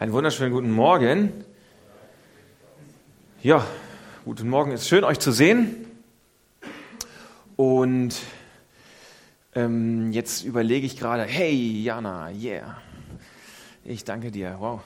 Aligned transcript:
Einen 0.00 0.12
wunderschönen 0.12 0.52
guten 0.52 0.70
Morgen. 0.70 1.32
Ja, 3.42 3.66
guten 4.24 4.48
Morgen. 4.48 4.70
Es 4.70 4.82
ist 4.82 4.88
schön, 4.88 5.02
euch 5.02 5.18
zu 5.18 5.32
sehen. 5.32 5.74
Und 7.56 8.14
ähm, 9.56 10.12
jetzt 10.12 10.44
überlege 10.44 10.86
ich 10.86 11.00
gerade, 11.00 11.24
hey 11.24 11.82
Jana, 11.82 12.30
yeah. 12.30 12.76
Ich 13.84 14.04
danke 14.04 14.30
dir. 14.30 14.58
Wow. 14.60 14.82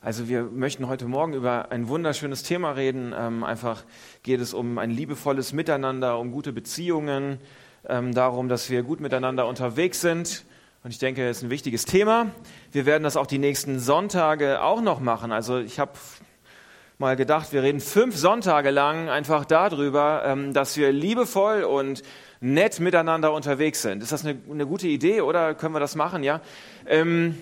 Also 0.00 0.28
wir 0.28 0.44
möchten 0.44 0.86
heute 0.86 1.06
Morgen 1.06 1.32
über 1.32 1.72
ein 1.72 1.88
wunderschönes 1.88 2.44
Thema 2.44 2.70
reden. 2.70 3.12
Ähm, 3.18 3.42
einfach 3.42 3.82
geht 4.22 4.38
es 4.38 4.54
um 4.54 4.78
ein 4.78 4.92
liebevolles 4.92 5.54
Miteinander, 5.54 6.20
um 6.20 6.30
gute 6.30 6.52
Beziehungen, 6.52 7.40
ähm, 7.88 8.14
darum, 8.14 8.48
dass 8.48 8.70
wir 8.70 8.84
gut 8.84 9.00
miteinander 9.00 9.48
unterwegs 9.48 10.00
sind 10.00 10.44
und 10.86 10.92
ich 10.92 11.00
denke, 11.00 11.28
es 11.28 11.38
ist 11.38 11.42
ein 11.42 11.50
wichtiges 11.50 11.84
Thema. 11.84 12.30
Wir 12.70 12.86
werden 12.86 13.02
das 13.02 13.16
auch 13.16 13.26
die 13.26 13.38
nächsten 13.38 13.80
Sonntage 13.80 14.62
auch 14.62 14.80
noch 14.80 15.00
machen. 15.00 15.32
Also 15.32 15.58
ich 15.58 15.80
habe 15.80 15.90
mal 16.98 17.16
gedacht, 17.16 17.52
wir 17.52 17.64
reden 17.64 17.80
fünf 17.80 18.16
Sonntage 18.16 18.70
lang 18.70 19.08
einfach 19.08 19.44
darüber, 19.44 20.22
ähm, 20.24 20.52
dass 20.52 20.76
wir 20.76 20.92
liebevoll 20.92 21.64
und 21.64 22.04
nett 22.40 22.78
miteinander 22.78 23.32
unterwegs 23.32 23.82
sind. 23.82 24.00
Ist 24.00 24.12
das 24.12 24.24
eine, 24.24 24.38
eine 24.48 24.64
gute 24.64 24.86
Idee 24.86 25.22
oder 25.22 25.56
können 25.56 25.74
wir 25.74 25.80
das 25.80 25.96
machen? 25.96 26.22
Ja. 26.22 26.40
Ähm, 26.86 27.36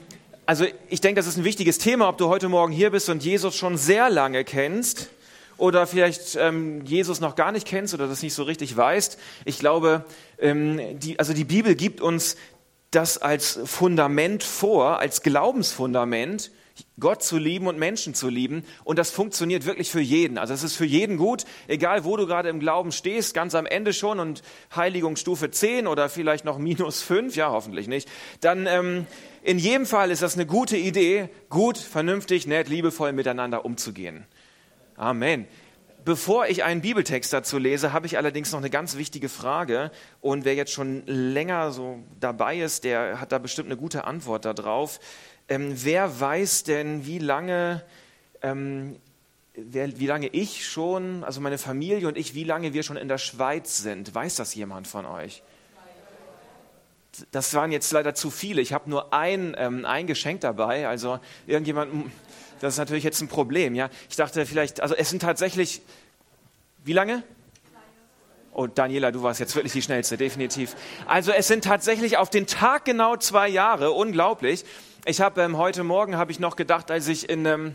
also 0.46 0.64
ich 0.88 1.02
denke, 1.02 1.18
das 1.18 1.26
ist 1.26 1.36
ein 1.36 1.44
wichtiges 1.44 1.76
Thema, 1.76 2.08
ob 2.08 2.16
du 2.16 2.28
heute 2.28 2.48
Morgen 2.48 2.72
hier 2.72 2.88
bist 2.88 3.10
und 3.10 3.22
Jesus 3.22 3.54
schon 3.56 3.76
sehr 3.76 4.08
lange 4.08 4.44
kennst 4.44 5.10
oder 5.56 5.86
vielleicht 5.86 6.36
ähm, 6.36 6.84
Jesus 6.84 7.20
noch 7.20 7.36
gar 7.36 7.52
nicht 7.52 7.66
kennst 7.66 7.94
oder 7.94 8.08
das 8.08 8.22
nicht 8.22 8.34
so 8.34 8.42
richtig 8.42 8.76
weißt. 8.76 9.18
Ich 9.44 9.58
glaube, 9.58 10.04
ähm, 10.38 10.98
die, 10.98 11.18
also 11.18 11.32
die 11.32 11.44
Bibel 11.44 11.74
gibt 11.74 12.00
uns 12.00 12.36
das 12.94 13.18
als 13.18 13.60
Fundament 13.64 14.42
vor, 14.42 14.98
als 14.98 15.22
Glaubensfundament, 15.22 16.50
Gott 16.98 17.22
zu 17.22 17.38
lieben 17.38 17.66
und 17.66 17.78
Menschen 17.78 18.14
zu 18.14 18.28
lieben. 18.28 18.64
Und 18.82 18.98
das 18.98 19.10
funktioniert 19.10 19.64
wirklich 19.64 19.90
für 19.90 20.00
jeden. 20.00 20.38
Also 20.38 20.54
es 20.54 20.62
ist 20.62 20.76
für 20.76 20.84
jeden 20.84 21.16
gut, 21.16 21.44
egal 21.68 22.04
wo 22.04 22.16
du 22.16 22.26
gerade 22.26 22.48
im 22.48 22.60
Glauben 22.60 22.92
stehst, 22.92 23.34
ganz 23.34 23.54
am 23.54 23.66
Ende 23.66 23.92
schon 23.92 24.18
und 24.20 24.42
Heiligungsstufe 24.74 25.50
10 25.50 25.86
oder 25.86 26.08
vielleicht 26.08 26.44
noch 26.44 26.58
minus 26.58 27.02
5, 27.02 27.36
ja 27.36 27.50
hoffentlich 27.50 27.88
nicht. 27.88 28.08
Dann 28.40 28.66
ähm, 28.66 29.06
in 29.42 29.58
jedem 29.58 29.86
Fall 29.86 30.10
ist 30.10 30.22
das 30.22 30.34
eine 30.34 30.46
gute 30.46 30.76
Idee, 30.76 31.28
gut, 31.48 31.78
vernünftig, 31.78 32.46
nett, 32.46 32.68
liebevoll 32.68 33.12
miteinander 33.12 33.64
umzugehen. 33.64 34.26
Amen. 34.96 35.46
Bevor 36.04 36.46
ich 36.48 36.64
einen 36.64 36.82
Bibeltext 36.82 37.32
dazu 37.32 37.56
lese, 37.56 37.94
habe 37.94 38.06
ich 38.06 38.18
allerdings 38.18 38.52
noch 38.52 38.58
eine 38.58 38.68
ganz 38.68 38.96
wichtige 38.96 39.30
Frage. 39.30 39.90
Und 40.20 40.44
wer 40.44 40.54
jetzt 40.54 40.72
schon 40.72 41.02
länger 41.06 41.70
so 41.70 41.98
dabei 42.20 42.58
ist, 42.58 42.84
der 42.84 43.20
hat 43.20 43.32
da 43.32 43.38
bestimmt 43.38 43.68
eine 43.68 43.78
gute 43.78 44.04
Antwort 44.04 44.44
darauf. 44.44 45.00
Ähm, 45.48 45.72
wer 45.82 46.20
weiß 46.20 46.64
denn, 46.64 47.06
wie 47.06 47.18
lange, 47.18 47.82
ähm, 48.42 48.96
wer, 49.54 49.98
wie 49.98 50.06
lange 50.06 50.28
ich 50.28 50.66
schon, 50.66 51.24
also 51.24 51.40
meine 51.40 51.56
Familie 51.56 52.06
und 52.06 52.18
ich, 52.18 52.34
wie 52.34 52.44
lange 52.44 52.74
wir 52.74 52.82
schon 52.82 52.98
in 52.98 53.08
der 53.08 53.18
Schweiz 53.18 53.78
sind? 53.78 54.14
Weiß 54.14 54.36
das 54.36 54.54
jemand 54.54 54.86
von 54.86 55.06
euch? 55.06 55.42
Das 57.30 57.54
waren 57.54 57.72
jetzt 57.72 57.92
leider 57.92 58.14
zu 58.14 58.30
viele. 58.30 58.60
Ich 58.60 58.74
habe 58.74 58.90
nur 58.90 59.14
ein, 59.14 59.54
ähm, 59.56 59.86
ein 59.86 60.06
Geschenk 60.06 60.40
dabei. 60.42 60.86
Also 60.86 61.18
irgendjemand 61.46 62.10
das 62.64 62.74
ist 62.74 62.78
natürlich 62.78 63.04
jetzt 63.04 63.20
ein 63.20 63.28
Problem, 63.28 63.74
ja. 63.74 63.90
Ich 64.08 64.16
dachte 64.16 64.46
vielleicht, 64.46 64.80
also 64.80 64.94
es 64.94 65.10
sind 65.10 65.20
tatsächlich, 65.20 65.82
wie 66.82 66.94
lange? 66.94 67.22
Oh, 68.54 68.66
Daniela, 68.66 69.10
du 69.12 69.22
warst 69.22 69.38
jetzt 69.38 69.54
wirklich 69.54 69.74
die 69.74 69.82
schnellste, 69.82 70.16
definitiv. 70.16 70.74
Also 71.06 71.30
es 71.32 71.46
sind 71.46 71.64
tatsächlich 71.64 72.16
auf 72.16 72.30
den 72.30 72.46
Tag 72.46 72.86
genau 72.86 73.16
zwei 73.16 73.48
Jahre, 73.48 73.90
unglaublich. 73.90 74.64
Ich 75.04 75.20
habe 75.20 75.42
ähm, 75.42 75.58
heute 75.58 75.84
Morgen 75.84 76.16
habe 76.16 76.32
ich 76.32 76.40
noch 76.40 76.56
gedacht, 76.56 76.90
als 76.90 77.06
ich 77.08 77.28
in 77.28 77.44
ähm, 77.44 77.74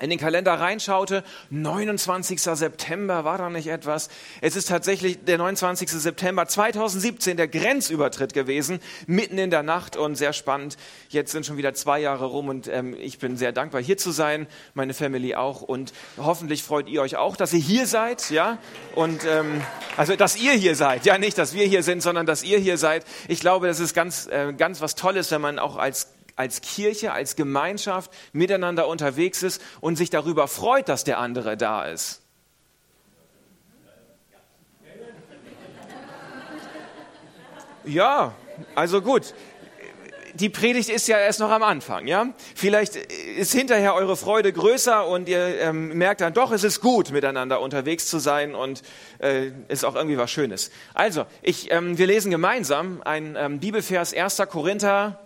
in 0.00 0.10
den 0.10 0.18
Kalender 0.18 0.54
reinschaute, 0.54 1.22
29. 1.50 2.40
September 2.40 3.24
war 3.24 3.38
da 3.38 3.50
nicht 3.50 3.68
etwas. 3.68 4.08
Es 4.40 4.56
ist 4.56 4.68
tatsächlich 4.68 5.24
der 5.24 5.38
29. 5.38 5.90
September 5.90 6.46
2017 6.46 7.36
der 7.36 7.48
Grenzübertritt 7.48 8.32
gewesen, 8.32 8.80
mitten 9.06 9.38
in 9.38 9.50
der 9.50 9.62
Nacht 9.62 9.96
und 9.96 10.16
sehr 10.16 10.32
spannend. 10.32 10.76
Jetzt 11.08 11.32
sind 11.32 11.46
schon 11.46 11.56
wieder 11.56 11.74
zwei 11.74 12.00
Jahre 12.00 12.26
rum 12.26 12.48
und 12.48 12.68
ähm, 12.68 12.96
ich 12.98 13.18
bin 13.18 13.36
sehr 13.36 13.52
dankbar 13.52 13.82
hier 13.82 13.98
zu 13.98 14.10
sein, 14.10 14.46
meine 14.74 14.94
Family 14.94 15.34
auch 15.34 15.62
und 15.62 15.92
hoffentlich 16.16 16.62
freut 16.62 16.88
ihr 16.88 17.02
euch 17.02 17.16
auch, 17.16 17.36
dass 17.36 17.52
ihr 17.52 17.60
hier 17.60 17.86
seid, 17.86 18.30
ja 18.30 18.58
und 18.94 19.24
ähm, 19.26 19.60
also 19.96 20.16
dass 20.16 20.36
ihr 20.36 20.52
hier 20.52 20.74
seid, 20.74 21.04
ja 21.04 21.18
nicht, 21.18 21.36
dass 21.38 21.54
wir 21.54 21.66
hier 21.66 21.82
sind, 21.82 22.02
sondern 22.02 22.26
dass 22.26 22.42
ihr 22.42 22.58
hier 22.58 22.78
seid. 22.78 23.04
Ich 23.28 23.40
glaube, 23.40 23.66
das 23.66 23.80
ist 23.80 23.94
ganz 23.94 24.26
äh, 24.26 24.52
ganz 24.52 24.80
was 24.80 24.94
Tolles, 24.94 25.30
wenn 25.30 25.40
man 25.40 25.58
auch 25.58 25.76
als 25.76 26.08
als 26.40 26.62
Kirche, 26.62 27.12
als 27.12 27.36
Gemeinschaft 27.36 28.10
miteinander 28.32 28.88
unterwegs 28.88 29.42
ist 29.42 29.60
und 29.82 29.96
sich 29.96 30.08
darüber 30.08 30.48
freut, 30.48 30.88
dass 30.88 31.04
der 31.04 31.18
andere 31.18 31.58
da 31.58 31.84
ist. 31.84 32.22
Ja, 37.84 38.34
also 38.74 39.02
gut. 39.02 39.34
Die 40.34 40.48
Predigt 40.48 40.88
ist 40.88 41.08
ja 41.08 41.18
erst 41.18 41.40
noch 41.40 41.50
am 41.50 41.62
Anfang, 41.62 42.06
ja? 42.06 42.32
Vielleicht 42.54 42.96
ist 42.96 43.52
hinterher 43.52 43.94
eure 43.94 44.16
Freude 44.16 44.52
größer 44.52 45.06
und 45.06 45.28
ihr 45.28 45.60
ähm, 45.60 45.98
merkt 45.98 46.22
dann 46.22 46.32
doch, 46.32 46.52
es 46.52 46.64
ist 46.64 46.80
gut, 46.80 47.10
miteinander 47.10 47.60
unterwegs 47.60 48.06
zu 48.06 48.18
sein 48.18 48.54
und 48.54 48.82
äh, 49.18 49.50
ist 49.68 49.84
auch 49.84 49.96
irgendwie 49.96 50.16
was 50.16 50.30
Schönes. 50.30 50.70
Also, 50.94 51.26
ich, 51.42 51.70
ähm, 51.72 51.98
wir 51.98 52.06
lesen 52.06 52.30
gemeinsam 52.30 53.02
ein 53.04 53.36
ähm, 53.36 53.58
Bibelvers 53.58 54.14
1. 54.14 54.40
Korinther 54.48 55.18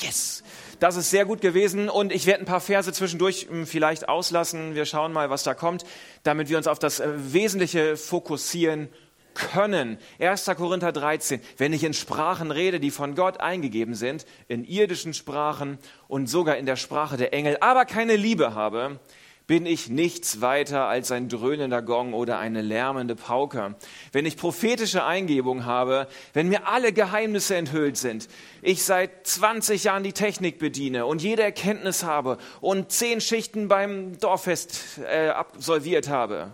Yes! 0.00 0.42
Das 0.80 0.96
ist 0.96 1.10
sehr 1.10 1.24
gut 1.24 1.40
gewesen 1.40 1.88
und 1.88 2.12
ich 2.12 2.26
werde 2.26 2.40
ein 2.40 2.46
paar 2.46 2.60
Verse 2.60 2.92
zwischendurch 2.92 3.46
hm, 3.48 3.66
vielleicht 3.66 4.08
auslassen. 4.08 4.74
Wir 4.74 4.84
schauen 4.84 5.12
mal, 5.12 5.30
was 5.30 5.44
da 5.44 5.54
kommt, 5.54 5.84
damit 6.22 6.48
wir 6.48 6.56
uns 6.56 6.66
auf 6.66 6.78
das 6.78 6.98
äh, 6.98 7.08
Wesentliche 7.32 7.96
fokussieren 7.96 8.88
können. 9.34 9.98
1. 10.18 10.46
Korinther 10.56 10.92
13. 10.92 11.40
Wenn 11.56 11.72
ich 11.72 11.84
in 11.84 11.94
Sprachen 11.94 12.50
rede, 12.50 12.80
die 12.80 12.90
von 12.90 13.14
Gott 13.14 13.40
eingegeben 13.40 13.94
sind, 13.94 14.26
in 14.48 14.64
irdischen 14.64 15.14
Sprachen 15.14 15.78
und 16.08 16.26
sogar 16.26 16.56
in 16.56 16.66
der 16.66 16.76
Sprache 16.76 17.16
der 17.16 17.32
Engel, 17.32 17.58
aber 17.60 17.84
keine 17.84 18.16
Liebe 18.16 18.54
habe, 18.54 18.98
bin 19.46 19.66
ich 19.66 19.88
nichts 19.88 20.40
weiter 20.40 20.86
als 20.86 21.10
ein 21.10 21.28
dröhnender 21.28 21.82
Gong 21.82 22.14
oder 22.14 22.38
eine 22.38 22.62
lärmende 22.62 23.16
Pauke. 23.16 23.74
Wenn 24.12 24.24
ich 24.24 24.36
prophetische 24.36 25.04
Eingebung 25.04 25.64
habe, 25.64 26.06
wenn 26.32 26.48
mir 26.48 26.68
alle 26.68 26.92
Geheimnisse 26.92 27.56
enthüllt 27.56 27.96
sind, 27.96 28.28
ich 28.62 28.84
seit 28.84 29.26
20 29.26 29.84
Jahren 29.84 30.04
die 30.04 30.12
Technik 30.12 30.58
bediene 30.58 31.06
und 31.06 31.22
jede 31.22 31.42
Erkenntnis 31.42 32.04
habe 32.04 32.38
und 32.60 32.92
zehn 32.92 33.20
Schichten 33.20 33.68
beim 33.68 34.18
Dorffest 34.18 35.00
äh, 35.10 35.28
absolviert 35.28 36.08
habe, 36.08 36.52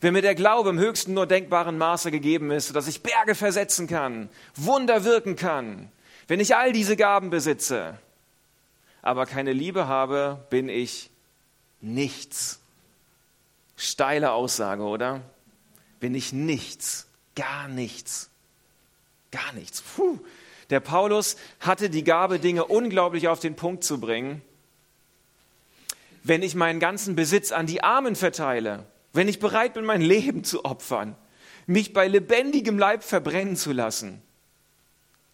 wenn 0.00 0.12
mir 0.12 0.22
der 0.22 0.34
Glaube 0.34 0.70
im 0.70 0.78
höchsten 0.78 1.14
nur 1.14 1.26
denkbaren 1.26 1.76
Maße 1.76 2.10
gegeben 2.10 2.50
ist, 2.50 2.74
dass 2.74 2.88
ich 2.88 3.02
Berge 3.02 3.34
versetzen 3.34 3.86
kann, 3.86 4.28
Wunder 4.54 5.04
wirken 5.04 5.36
kann, 5.36 5.90
wenn 6.28 6.40
ich 6.40 6.56
all 6.56 6.72
diese 6.72 6.96
Gaben 6.96 7.30
besitze, 7.30 7.98
aber 9.02 9.26
keine 9.26 9.52
Liebe 9.52 9.88
habe, 9.88 10.46
bin 10.50 10.68
ich 10.68 11.10
nichts. 11.80 12.60
Steile 13.76 14.32
Aussage, 14.32 14.82
oder? 14.82 15.22
Bin 16.00 16.14
ich 16.14 16.32
nichts, 16.32 17.06
gar 17.34 17.68
nichts, 17.68 18.30
gar 19.30 19.52
nichts. 19.52 19.82
Puh. 19.82 20.18
Der 20.70 20.80
Paulus 20.80 21.36
hatte 21.60 21.88
die 21.88 22.04
Gabe, 22.04 22.38
Dinge 22.38 22.64
unglaublich 22.66 23.28
auf 23.28 23.40
den 23.40 23.56
Punkt 23.56 23.84
zu 23.84 24.00
bringen. 24.00 24.42
Wenn 26.22 26.42
ich 26.42 26.54
meinen 26.54 26.78
ganzen 26.78 27.16
Besitz 27.16 27.52
an 27.52 27.66
die 27.66 27.82
Armen 27.82 28.16
verteile, 28.16 28.84
wenn 29.12 29.28
ich 29.28 29.38
bereit 29.38 29.74
bin, 29.74 29.86
mein 29.86 30.02
Leben 30.02 30.44
zu 30.44 30.64
opfern, 30.64 31.16
mich 31.66 31.92
bei 31.92 32.06
lebendigem 32.06 32.78
Leib 32.78 33.02
verbrennen 33.02 33.56
zu 33.56 33.72
lassen, 33.72 34.22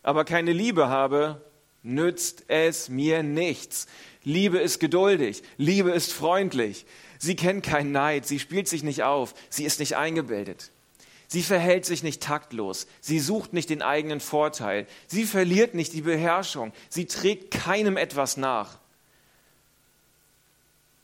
aber 0.03 0.25
keine 0.25 0.53
Liebe 0.53 0.89
habe, 0.89 1.41
nützt 1.85 2.45
es 2.49 2.89
mir 2.89 3.23
nichts. 3.23 3.87
Liebe 4.25 4.59
ist 4.59 4.81
geduldig, 4.81 5.43
Liebe 5.59 5.93
ist 5.93 6.13
freundlich. 6.13 6.87
Sie 7.19 7.37
kennt 7.37 7.65
keinen 7.65 7.93
Neid, 7.93 8.27
sie 8.27 8.41
spielt 8.41 8.69
sich 8.69 8.83
nicht 8.83 9.03
auf, 9.03 9.35
sie 9.51 9.65
ist 9.65 9.79
nicht 9.79 9.97
eingebildet. 9.97 10.73
Sie 11.29 11.43
verhält 11.43 11.85
sich 11.87 12.03
nicht 12.03 12.23
taktlos, 12.23 12.87
sie 13.01 13.19
sucht 13.19 13.53
nicht 13.53 13.71
den 13.71 13.83
eigenen 13.83 14.21
Vorteil, 14.21 14.87
sie 15.07 15.25
verliert 15.25 15.75
nicht 15.75 15.93
die 15.93 16.03
Beherrschung, 16.03 16.73
sie 16.89 17.07
trägt 17.07 17.51
keinem 17.51 17.97
etwas 17.97 18.37
nach. 18.37 18.79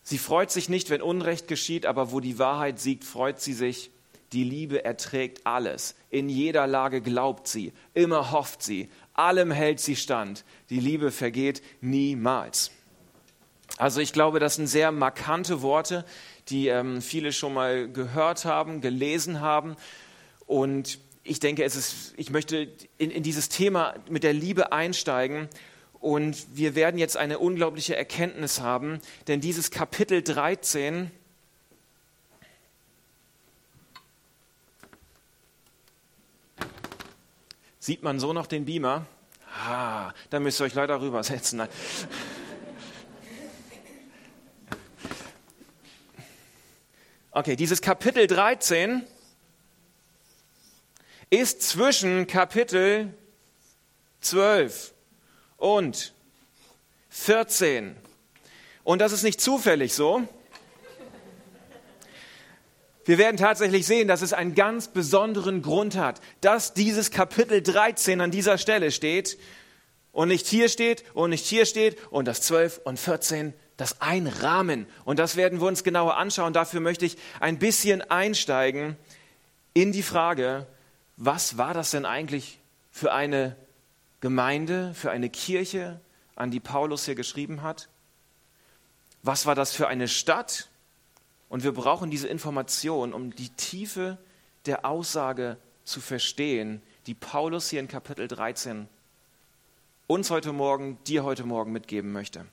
Sie 0.02 0.18
freut 0.18 0.50
sich 0.50 0.68
nicht, 0.68 0.90
wenn 0.90 1.02
Unrecht 1.02 1.46
geschieht, 1.46 1.86
aber 1.86 2.12
wo 2.12 2.20
die 2.20 2.38
Wahrheit 2.38 2.80
siegt, 2.80 3.04
freut 3.04 3.40
sie 3.40 3.52
sich. 3.52 3.90
Die 4.32 4.44
Liebe 4.44 4.84
erträgt 4.84 5.46
alles. 5.46 5.94
In 6.10 6.28
jeder 6.28 6.66
Lage 6.66 7.00
glaubt 7.00 7.48
sie, 7.48 7.72
immer 7.94 8.30
hofft 8.30 8.62
sie, 8.62 8.88
allem 9.20 9.50
hält 9.50 9.80
sie 9.80 9.96
stand. 9.96 10.44
Die 10.68 10.80
Liebe 10.80 11.10
vergeht 11.10 11.62
niemals. 11.80 12.70
Also 13.76 14.00
ich 14.00 14.12
glaube, 14.12 14.40
das 14.40 14.56
sind 14.56 14.66
sehr 14.66 14.92
markante 14.92 15.62
Worte, 15.62 16.04
die 16.48 16.68
ähm, 16.68 17.00
viele 17.00 17.32
schon 17.32 17.54
mal 17.54 17.88
gehört 17.88 18.44
haben, 18.44 18.80
gelesen 18.80 19.40
haben. 19.40 19.76
Und 20.46 20.98
ich 21.22 21.40
denke, 21.40 21.64
es 21.64 21.76
ist, 21.76 22.14
ich 22.16 22.30
möchte 22.30 22.68
in, 22.98 23.10
in 23.10 23.22
dieses 23.22 23.48
Thema 23.48 23.94
mit 24.08 24.24
der 24.24 24.32
Liebe 24.32 24.72
einsteigen 24.72 25.48
Und 26.00 26.56
wir 26.56 26.74
werden 26.74 26.98
jetzt 26.98 27.18
eine 27.18 27.38
unglaubliche 27.38 27.94
Erkenntnis 27.94 28.60
haben, 28.60 29.00
denn 29.28 29.42
dieses 29.42 29.70
Kapitel 29.70 30.22
13 30.22 31.10
Sieht 37.82 38.02
man 38.02 38.20
so 38.20 38.34
noch 38.34 38.46
den 38.46 38.66
Beamer? 38.66 39.06
Ah, 39.66 40.12
da 40.28 40.38
müsst 40.38 40.60
ihr 40.60 40.64
euch 40.64 40.74
leider 40.74 41.00
rübersetzen. 41.00 41.62
Okay, 47.30 47.56
dieses 47.56 47.80
Kapitel 47.80 48.26
13 48.26 49.02
ist 51.30 51.62
zwischen 51.62 52.26
Kapitel 52.26 53.14
12 54.20 54.92
und 55.56 56.12
14. 57.08 57.96
Und 58.84 58.98
das 58.98 59.12
ist 59.12 59.22
nicht 59.22 59.40
zufällig 59.40 59.94
so. 59.94 60.28
Wir 63.04 63.18
werden 63.18 63.36
tatsächlich 63.36 63.86
sehen, 63.86 64.08
dass 64.08 64.22
es 64.22 64.32
einen 64.32 64.54
ganz 64.54 64.88
besonderen 64.88 65.62
Grund 65.62 65.96
hat, 65.96 66.20
dass 66.40 66.74
dieses 66.74 67.10
Kapitel 67.10 67.62
13 67.62 68.20
an 68.20 68.30
dieser 68.30 68.58
Stelle 68.58 68.90
steht 68.90 69.38
und 70.12 70.28
nicht 70.28 70.46
hier 70.46 70.68
steht 70.68 71.04
und 71.14 71.30
nicht 71.30 71.46
hier 71.46 71.66
steht 71.66 71.98
und 72.10 72.26
das 72.26 72.42
12 72.42 72.80
und 72.84 72.98
14 72.98 73.54
das 73.76 74.00
einrahmen. 74.02 74.86
Und 75.04 75.18
das 75.18 75.36
werden 75.36 75.60
wir 75.60 75.66
uns 75.66 75.84
genauer 75.84 76.18
anschauen. 76.18 76.52
Dafür 76.52 76.80
möchte 76.80 77.06
ich 77.06 77.16
ein 77.40 77.58
bisschen 77.58 78.02
einsteigen 78.02 78.96
in 79.72 79.92
die 79.92 80.02
Frage, 80.02 80.66
was 81.16 81.56
war 81.56 81.74
das 81.74 81.90
denn 81.90 82.04
eigentlich 82.04 82.58
für 82.90 83.12
eine 83.12 83.56
Gemeinde, 84.20 84.92
für 84.94 85.10
eine 85.10 85.30
Kirche, 85.30 86.00
an 86.34 86.50
die 86.50 86.60
Paulus 86.60 87.04
hier 87.04 87.14
geschrieben 87.14 87.62
hat? 87.62 87.88
Was 89.22 89.46
war 89.46 89.54
das 89.54 89.72
für 89.74 89.88
eine 89.88 90.08
Stadt? 90.08 90.69
Und 91.50 91.64
wir 91.64 91.72
brauchen 91.72 92.10
diese 92.10 92.28
Information, 92.28 93.12
um 93.12 93.34
die 93.34 93.50
Tiefe 93.50 94.16
der 94.66 94.86
Aussage 94.86 95.58
zu 95.84 96.00
verstehen, 96.00 96.80
die 97.06 97.14
Paulus 97.14 97.68
hier 97.68 97.80
in 97.80 97.88
Kapitel 97.88 98.28
13 98.28 98.88
uns 100.06 100.30
heute 100.30 100.52
Morgen, 100.52 100.98
dir 101.06 101.24
heute 101.24 101.44
Morgen 101.44 101.72
mitgeben 101.72 102.12
möchte. 102.12 102.46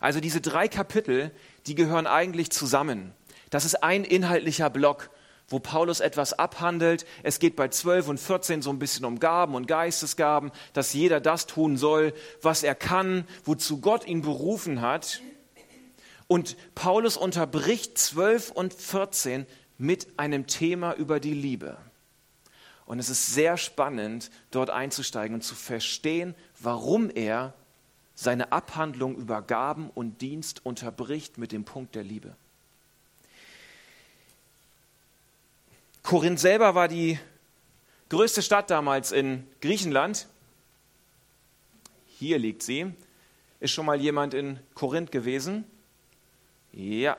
Also 0.00 0.20
diese 0.20 0.40
drei 0.40 0.68
Kapitel, 0.68 1.32
die 1.66 1.74
gehören 1.74 2.06
eigentlich 2.06 2.50
zusammen. 2.50 3.12
Das 3.50 3.64
ist 3.64 3.82
ein 3.82 4.04
inhaltlicher 4.04 4.70
Block, 4.70 5.10
wo 5.48 5.58
Paulus 5.58 5.98
etwas 5.98 6.34
abhandelt. 6.34 7.04
Es 7.24 7.40
geht 7.40 7.56
bei 7.56 7.66
12 7.66 8.08
und 8.08 8.20
14 8.20 8.62
so 8.62 8.70
ein 8.70 8.78
bisschen 8.78 9.04
um 9.04 9.18
Gaben 9.18 9.56
und 9.56 9.66
Geistesgaben, 9.66 10.52
dass 10.72 10.92
jeder 10.92 11.20
das 11.20 11.46
tun 11.46 11.76
soll, 11.76 12.14
was 12.42 12.62
er 12.62 12.76
kann, 12.76 13.26
wozu 13.44 13.80
Gott 13.80 14.06
ihn 14.06 14.22
berufen 14.22 14.82
hat. 14.82 15.20
Und 16.32 16.56
Paulus 16.74 17.18
unterbricht 17.18 17.98
12 17.98 18.52
und 18.52 18.72
14 18.72 19.46
mit 19.76 20.18
einem 20.18 20.46
Thema 20.46 20.94
über 20.94 21.20
die 21.20 21.34
Liebe. 21.34 21.76
Und 22.86 22.98
es 22.98 23.10
ist 23.10 23.34
sehr 23.34 23.58
spannend, 23.58 24.30
dort 24.50 24.70
einzusteigen 24.70 25.34
und 25.34 25.42
zu 25.42 25.54
verstehen, 25.54 26.34
warum 26.58 27.10
er 27.10 27.52
seine 28.14 28.50
Abhandlung 28.50 29.14
über 29.16 29.42
Gaben 29.42 29.90
und 29.90 30.22
Dienst 30.22 30.64
unterbricht 30.64 31.36
mit 31.36 31.52
dem 31.52 31.64
Punkt 31.64 31.94
der 31.94 32.02
Liebe. 32.02 32.34
Korinth 36.02 36.40
selber 36.40 36.74
war 36.74 36.88
die 36.88 37.18
größte 38.08 38.40
Stadt 38.40 38.70
damals 38.70 39.12
in 39.12 39.46
Griechenland. 39.60 40.28
Hier 42.06 42.38
liegt 42.38 42.62
sie. 42.62 42.94
Ist 43.60 43.72
schon 43.72 43.84
mal 43.84 44.00
jemand 44.00 44.32
in 44.32 44.58
Korinth 44.72 45.12
gewesen? 45.12 45.66
Ja. 46.72 47.16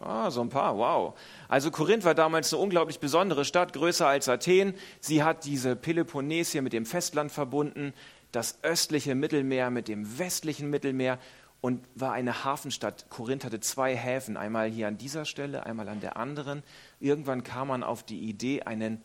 Ah, 0.00 0.30
so 0.32 0.40
ein 0.40 0.48
paar, 0.48 0.76
wow. 0.76 1.14
Also 1.48 1.70
Korinth 1.70 2.04
war 2.04 2.14
damals 2.14 2.52
eine 2.52 2.60
unglaublich 2.60 2.98
besondere 2.98 3.44
Stadt, 3.44 3.72
größer 3.72 4.06
als 4.06 4.28
Athen. 4.28 4.74
Sie 5.00 5.22
hat 5.22 5.44
diese 5.44 5.76
Peloponnes 5.76 6.50
hier 6.50 6.62
mit 6.62 6.72
dem 6.72 6.86
Festland 6.86 7.30
verbunden 7.30 7.94
das 8.32 8.58
östliche 8.62 9.14
Mittelmeer 9.14 9.70
mit 9.70 9.88
dem 9.88 10.18
westlichen 10.18 10.70
Mittelmeer 10.70 11.18
und 11.60 11.86
war 11.94 12.12
eine 12.12 12.44
Hafenstadt. 12.44 13.06
Korinth 13.10 13.44
hatte 13.44 13.60
zwei 13.60 13.94
Häfen, 13.94 14.36
einmal 14.36 14.68
hier 14.68 14.88
an 14.88 14.98
dieser 14.98 15.26
Stelle, 15.26 15.64
einmal 15.64 15.88
an 15.88 16.00
der 16.00 16.16
anderen. 16.16 16.64
Irgendwann 16.98 17.44
kam 17.44 17.68
man 17.68 17.84
auf 17.84 18.02
die 18.02 18.18
Idee, 18.18 18.62
einen, 18.62 19.02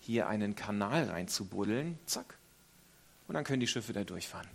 hier 0.00 0.26
einen 0.26 0.56
Kanal 0.56 1.04
reinzubuddeln. 1.04 1.98
Zack. 2.06 2.38
Und 3.28 3.34
dann 3.34 3.44
können 3.44 3.60
die 3.60 3.68
Schiffe 3.68 3.92
da 3.92 4.02
durchfahren. 4.02 4.48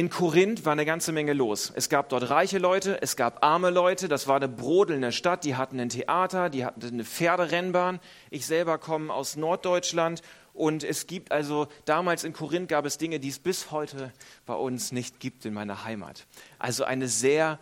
In 0.00 0.08
Korinth 0.08 0.64
war 0.64 0.72
eine 0.72 0.86
ganze 0.86 1.12
Menge 1.12 1.34
los. 1.34 1.70
Es 1.76 1.90
gab 1.90 2.08
dort 2.08 2.30
reiche 2.30 2.56
Leute, 2.56 3.02
es 3.02 3.16
gab 3.16 3.44
arme 3.44 3.68
Leute, 3.68 4.08
das 4.08 4.26
war 4.26 4.36
eine 4.36 4.48
brodelnde 4.48 5.12
Stadt, 5.12 5.44
die 5.44 5.56
hatten 5.56 5.78
ein 5.78 5.90
Theater, 5.90 6.48
die 6.48 6.64
hatten 6.64 6.82
eine 6.82 7.04
Pferderennbahn. 7.04 8.00
Ich 8.30 8.46
selber 8.46 8.78
komme 8.78 9.12
aus 9.12 9.36
Norddeutschland 9.36 10.22
und 10.54 10.84
es 10.84 11.06
gibt 11.06 11.32
also, 11.32 11.68
damals 11.84 12.24
in 12.24 12.32
Korinth 12.32 12.70
gab 12.70 12.86
es 12.86 12.96
Dinge, 12.96 13.20
die 13.20 13.28
es 13.28 13.38
bis 13.38 13.72
heute 13.72 14.10
bei 14.46 14.54
uns 14.54 14.90
nicht 14.90 15.20
gibt 15.20 15.44
in 15.44 15.52
meiner 15.52 15.84
Heimat. 15.84 16.26
Also 16.58 16.84
eine 16.84 17.06
sehr, 17.06 17.58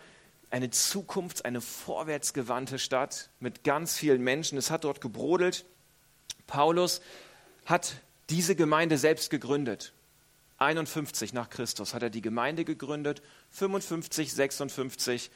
eine 0.53 0.69
zukunfts-, 0.69 1.43
eine 1.43 1.61
vorwärtsgewandte 1.61 2.79
Stadt 2.79 3.31
mit 3.41 3.65
ganz 3.65 3.97
vielen 3.97 4.23
Menschen. 4.23 4.59
Es 4.59 4.71
hat 4.71 4.85
dort 4.85 5.01
gebrodelt. 5.01 5.65
Paulus 6.47 7.01
hat 7.67 7.95
diese 8.31 8.55
Gemeinde 8.55 8.97
selbst 8.97 9.29
gegründet. 9.29 9.93
51 10.59 11.33
nach 11.33 11.51
Christus 11.51 11.95
hat 11.95 12.03
er 12.03 12.11
die 12.11 12.21
Gemeinde 12.21 12.65
gegründet. 12.65 13.23
55, 13.51 14.33
56, 14.33 15.31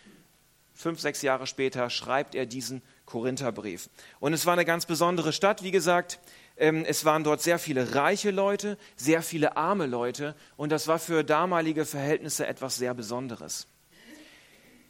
fünf, 0.75 1.01
sechs 1.01 1.23
Jahre 1.23 1.47
später 1.47 1.91
schreibt 1.91 2.35
er 2.35 2.47
diesen 2.47 2.83
Korintherbrief. 3.07 3.89
Und 4.21 4.33
es 4.33 4.47
war 4.47 4.55
eine 4.55 4.65
ganz 4.65 4.87
besondere 4.87 5.33
Stadt, 5.33 5.63
wie 5.63 5.71
gesagt. 5.71 6.19
Ähm, 6.57 6.85
es 6.87 7.05
waren 7.05 7.25
dort 7.25 7.43
sehr 7.43 7.59
viele 7.59 7.95
reiche 7.95 8.31
Leute, 8.31 8.79
sehr 8.97 9.23
viele 9.23 9.57
arme 9.57 9.87
Leute 9.87 10.35
und 10.57 10.71
das 10.71 10.89
war 10.89 10.99
für 10.99 11.25
damalige 11.25 11.85
Verhältnisse 11.85 12.47
etwas 12.47 12.77
sehr 12.77 12.95
Besonderes. 12.95 13.67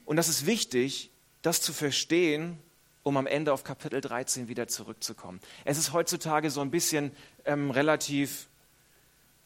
Und 0.04 0.16
das 0.16 0.28
ist 0.28 0.46
wichtig, 0.46 1.10
das 1.42 1.60
zu 1.60 1.72
verstehen, 1.72 2.58
um 3.02 3.16
am 3.16 3.26
Ende 3.26 3.52
auf 3.52 3.64
Kapitel 3.64 4.00
13 4.00 4.48
wieder 4.48 4.68
zurückzukommen. 4.68 5.40
Es 5.64 5.78
ist 5.78 5.92
heutzutage 5.92 6.50
so 6.50 6.60
ein 6.60 6.70
bisschen 6.70 7.12
ähm, 7.44 7.70
relativ 7.70 8.48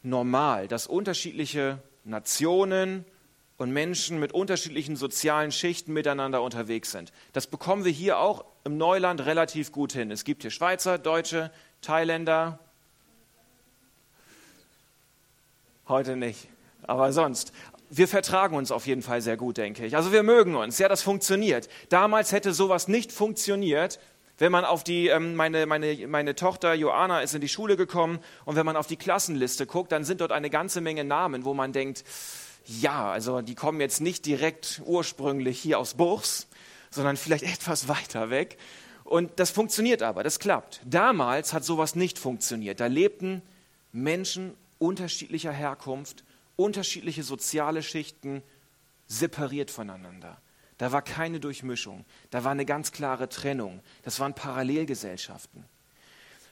normal, 0.03 0.67
dass 0.67 0.87
unterschiedliche 0.87 1.79
Nationen 2.03 3.05
und 3.57 3.71
Menschen 3.71 4.19
mit 4.19 4.31
unterschiedlichen 4.31 4.95
sozialen 4.95 5.51
Schichten 5.51 5.91
miteinander 5.91 6.41
unterwegs 6.41 6.91
sind. 6.91 7.11
Das 7.33 7.47
bekommen 7.47 7.85
wir 7.85 7.91
hier 7.91 8.19
auch 8.19 8.45
im 8.63 8.77
Neuland 8.77 9.25
relativ 9.25 9.71
gut 9.71 9.93
hin. 9.93 10.11
Es 10.11 10.23
gibt 10.23 10.43
hier 10.43 10.51
Schweizer, 10.51 10.97
Deutsche, 10.97 11.51
Thailänder. 11.81 12.59
Heute 15.87 16.15
nicht, 16.15 16.47
aber 16.83 17.11
sonst. 17.13 17.51
Wir 17.89 18.07
vertragen 18.07 18.57
uns 18.57 18.71
auf 18.71 18.85
jeden 18.85 19.01
Fall 19.01 19.21
sehr 19.21 19.37
gut, 19.37 19.57
denke 19.57 19.85
ich. 19.85 19.95
Also 19.95 20.11
wir 20.11 20.21
mögen 20.21 20.55
uns, 20.55 20.77
ja, 20.77 20.89
das 20.89 21.01
funktioniert. 21.01 21.69
Damals 21.89 22.33
hätte 22.33 22.53
sowas 22.53 22.89
nicht 22.89 23.13
funktioniert, 23.13 23.99
wenn 24.37 24.51
man 24.51 24.65
auf 24.65 24.83
die, 24.83 25.07
ähm, 25.07 25.35
meine, 25.35 25.65
meine, 25.65 26.07
meine 26.07 26.35
Tochter 26.35 26.73
Joanna 26.73 27.21
ist 27.21 27.33
in 27.33 27.41
die 27.41 27.49
Schule 27.49 27.75
gekommen 27.75 28.19
und 28.45 28.55
wenn 28.55 28.65
man 28.65 28.75
auf 28.75 28.87
die 28.87 28.97
Klassenliste 28.97 29.65
guckt, 29.65 29.91
dann 29.91 30.03
sind 30.03 30.21
dort 30.21 30.31
eine 30.31 30.49
ganze 30.49 30.81
Menge 30.81 31.03
Namen, 31.03 31.45
wo 31.45 31.53
man 31.53 31.73
denkt, 31.73 32.03
ja, 32.65 33.09
also 33.09 33.41
die 33.41 33.55
kommen 33.55 33.81
jetzt 33.81 34.01
nicht 34.01 34.25
direkt 34.25 34.81
ursprünglich 34.85 35.59
hier 35.59 35.79
aus 35.79 35.95
Buchs, 35.95 36.47
sondern 36.91 37.17
vielleicht 37.17 37.43
etwas 37.53 37.87
weiter 37.87 38.29
weg. 38.29 38.57
Und 39.03 39.39
das 39.39 39.51
funktioniert 39.51 40.03
aber, 40.03 40.23
das 40.23 40.37
klappt. 40.37 40.81
Damals 40.85 41.53
hat 41.53 41.63
sowas 41.63 41.95
nicht 41.95 42.19
funktioniert. 42.19 42.79
Da 42.81 42.87
lebten 42.87 43.41
Menschen 43.93 44.53
unterschiedlicher 44.79 45.51
Herkunft, 45.51 46.25
unterschiedliche 46.57 47.23
soziale 47.23 47.81
Schichten 47.81 48.43
separiert 49.07 49.71
voneinander. 49.71 50.37
Da 50.77 50.91
war 50.91 51.01
keine 51.01 51.39
Durchmischung, 51.39 52.05
da 52.29 52.43
war 52.43 52.51
eine 52.51 52.65
ganz 52.65 52.91
klare 52.91 53.29
Trennung. 53.29 53.81
Das 54.03 54.19
waren 54.19 54.33
Parallelgesellschaften. 54.33 55.65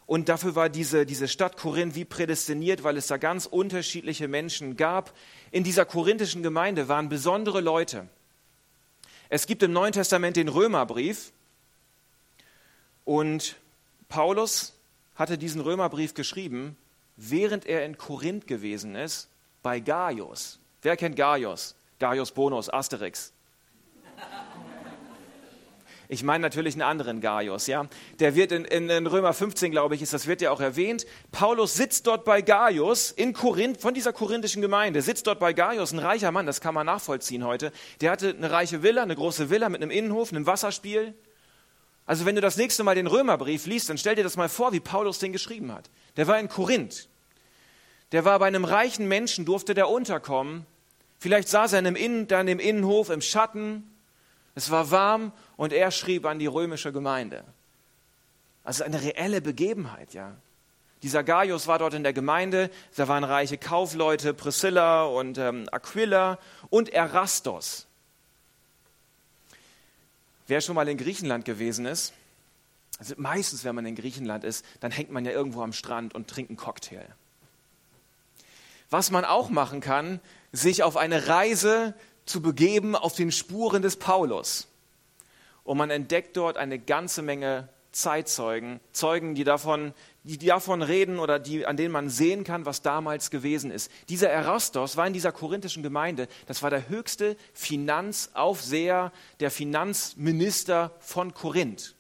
Und 0.08 0.30
dafür 0.30 0.56
war 0.56 0.70
diese, 0.70 1.06
diese 1.06 1.28
Stadt 1.28 1.58
Korinth 1.58 1.96
wie 1.96 2.06
prädestiniert, 2.06 2.84
weil 2.84 2.98
es 2.98 3.08
da 3.08 3.18
ganz 3.18 3.46
unterschiedliche 3.46 4.28
Menschen 4.28 4.78
gab. 4.78 5.16
In 5.52 5.64
dieser 5.64 5.86
korinthischen 5.86 6.44
Gemeinde 6.44 6.88
waren 6.88 7.10
besondere 7.10 7.62
Leute. 7.62 8.08
Es 9.30 9.48
gibt 9.48 9.64
im 9.64 9.74
Neuen 9.74 9.94
Testament 9.94 10.38
den 10.38 10.48
Römerbrief, 10.48 11.32
und 13.06 13.56
Paulus 14.10 14.74
hatte 15.14 15.38
diesen 15.38 15.62
Römerbrief 15.62 16.16
geschrieben, 16.16 16.76
während 17.16 17.66
er 17.66 17.86
in 17.86 17.98
Korinth 17.98 18.48
gewesen 18.48 18.96
ist, 18.96 19.30
bei 19.64 19.80
Gaius. 19.80 20.60
Wer 20.82 20.98
kennt 20.98 21.16
Gaius? 21.16 21.76
Gaius 22.00 22.32
Bonus, 22.32 22.70
Asterix. 22.70 23.32
Ich 26.08 26.24
meine 26.24 26.42
natürlich 26.42 26.76
einen 26.76 26.84
anderen 26.84 27.22
Gaius, 27.22 27.68
ja. 27.68 27.88
Der 28.20 28.36
wird 28.36 28.52
in, 28.52 28.66
in, 28.66 28.90
in 28.90 29.08
Römer 29.08 29.34
15, 29.34 29.72
glaube 29.72 29.96
ich, 29.96 30.02
ist 30.02 30.14
das 30.14 30.28
wird 30.28 30.42
ja 30.42 30.52
auch 30.52 30.62
erwähnt. 30.62 31.06
Paulus 31.32 31.74
sitzt 31.74 32.08
dort 32.08 32.26
bei 32.26 32.42
Gaius 32.42 33.12
in 33.12 33.34
Korinth, 33.34 33.82
von 33.82 33.94
dieser 33.94 34.14
korinthischen 34.14 34.62
Gemeinde, 34.62 35.02
sitzt 35.02 35.28
dort 35.28 35.40
bei 35.40 35.54
Gaius, 35.54 35.92
ein 35.94 36.00
reicher 36.00 36.32
Mann, 36.32 36.46
das 36.46 36.62
kann 36.62 36.74
man 36.74 36.86
nachvollziehen 36.86 37.44
heute. 37.44 37.72
Der 38.02 38.12
hatte 38.12 38.30
eine 38.30 38.52
reiche 38.52 38.84
Villa, 38.84 39.04
eine 39.04 39.16
große 39.16 39.50
Villa 39.50 39.70
mit 39.70 39.82
einem 39.82 39.92
Innenhof, 39.92 40.32
einem 40.32 40.46
Wasserspiel. 40.46 41.14
Also 42.06 42.26
wenn 42.26 42.36
du 42.36 42.42
das 42.42 42.58
nächste 42.58 42.84
Mal 42.84 42.96
den 42.96 43.08
Römerbrief 43.08 43.66
liest, 43.66 43.90
dann 43.90 43.98
stell 43.98 44.16
dir 44.16 44.24
das 44.24 44.38
mal 44.38 44.50
vor, 44.50 44.74
wie 44.74 44.80
Paulus 44.80 45.20
den 45.20 45.32
geschrieben 45.32 45.72
hat. 45.72 45.90
Der 46.18 46.28
war 46.28 46.40
in 46.40 46.50
Korinth. 46.50 47.10
Der 48.12 48.26
war 48.26 48.38
bei 48.38 48.46
einem 48.46 48.64
reichen 48.64 49.08
Menschen, 49.08 49.46
durfte 49.46 49.74
der 49.74 49.90
unterkommen. 49.90 50.66
Vielleicht 51.18 51.48
saß 51.48 51.74
er 51.74 51.80
in 51.80 51.88
einem 51.88 51.96
Innen, 51.96 52.28
dann 52.28 52.48
im 52.48 52.60
Innenhof 52.60 53.10
im 53.10 53.22
Schatten. 53.22 53.90
Es 54.54 54.70
war 54.70 54.92
warm 54.92 55.32
und 55.58 55.74
er 55.74 55.92
schrieb 55.92 56.26
an 56.26 56.40
die 56.40 56.48
römische 56.48 56.92
Gemeinde. 56.92 57.44
Also 58.64 58.84
eine 58.84 59.02
reelle 59.02 59.42
Begebenheit, 59.42 60.14
ja. 60.14 60.36
Dieser 61.04 61.24
Gaius 61.24 61.68
war 61.68 61.78
dort 61.78 61.94
in 61.94 62.04
der 62.04 62.14
Gemeinde, 62.14 62.72
da 62.96 63.08
waren 63.08 63.24
reiche 63.24 63.58
Kaufleute, 63.58 64.34
Priscilla 64.34 65.04
und 65.04 65.38
ähm, 65.38 65.70
Aquila 65.72 66.40
und 66.70 66.90
Erastos. 66.90 67.86
Wer 70.48 70.62
schon 70.62 70.76
mal 70.76 70.88
in 70.88 70.98
Griechenland 70.98 71.46
gewesen 71.46 71.86
ist, 71.86 72.14
also 72.98 73.14
meistens, 73.18 73.64
wenn 73.64 73.76
man 73.76 73.86
in 73.86 73.96
Griechenland 73.96 74.44
ist, 74.44 74.66
dann 74.80 74.92
hängt 74.92 75.12
man 75.12 75.26
ja 75.26 75.32
irgendwo 75.32 75.62
am 75.62 75.74
Strand 75.74 76.16
und 76.16 76.28
trinkt 76.30 76.50
einen 76.50 76.58
Cocktail. 76.58 77.06
Was 78.90 79.12
man 79.12 79.26
auch 79.26 79.50
machen 79.50 79.82
kann, 79.82 80.20
sich 80.54 80.84
auf 80.84 80.96
eine 80.96 81.28
Reise 81.28 81.94
zu 82.26 82.42
begeben 82.42 82.96
auf 82.96 83.14
den 83.14 83.32
Spuren 83.32 83.82
des 83.82 83.98
Paulus. 83.98 84.68
Und 85.66 85.78
man 85.78 85.90
entdeckt 85.90 86.38
dort 86.38 86.56
eine 86.56 86.80
ganze 86.80 87.22
Menge 87.22 87.68
Zeitzeugen, 87.92 88.80
Zeugen, 88.92 89.36
die 89.36 89.44
davon, 89.44 89.94
die 90.24 90.38
davon 90.38 90.82
reden 90.82 91.18
oder 91.18 91.40
die, 91.40 91.66
an 91.66 91.76
denen 91.78 91.92
man 91.92 92.10
sehen 92.10 92.44
kann, 92.44 92.66
was 92.66 92.82
damals 92.82 93.32
gewesen 93.32 93.72
ist. 93.72 93.90
Dieser 94.10 94.30
Erastos 94.30 94.96
war 94.96 95.08
in 95.08 95.14
dieser 95.14 95.32
korinthischen 95.32 95.82
Gemeinde, 95.82 96.28
das 96.46 96.62
war 96.62 96.70
der 96.70 96.90
höchste 96.90 97.36
Finanzaufseher, 97.54 99.12
der 99.40 99.50
Finanzminister 99.50 100.92
von 101.00 101.34
Korinth. 101.34 101.96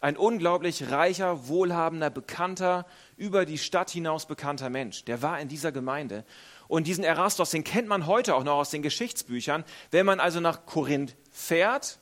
Ein 0.00 0.16
unglaublich 0.16 0.90
reicher, 0.90 1.48
wohlhabender, 1.48 2.08
bekannter, 2.08 2.86
über 3.18 3.44
die 3.44 3.58
Stadt 3.58 3.90
hinaus 3.90 4.26
bekannter 4.26 4.70
Mensch. 4.70 5.04
Der 5.04 5.20
war 5.20 5.38
in 5.40 5.48
dieser 5.48 5.72
Gemeinde. 5.72 6.24
Und 6.68 6.86
diesen 6.86 7.04
Erastos, 7.04 7.50
den 7.50 7.64
kennt 7.64 7.88
man 7.88 8.06
heute 8.06 8.34
auch 8.34 8.44
noch 8.44 8.54
aus 8.54 8.70
den 8.70 8.80
Geschichtsbüchern. 8.80 9.64
Wenn 9.90 10.06
man 10.06 10.20
also 10.20 10.40
nach 10.40 10.64
Korinth 10.64 11.16
fährt, 11.30 11.99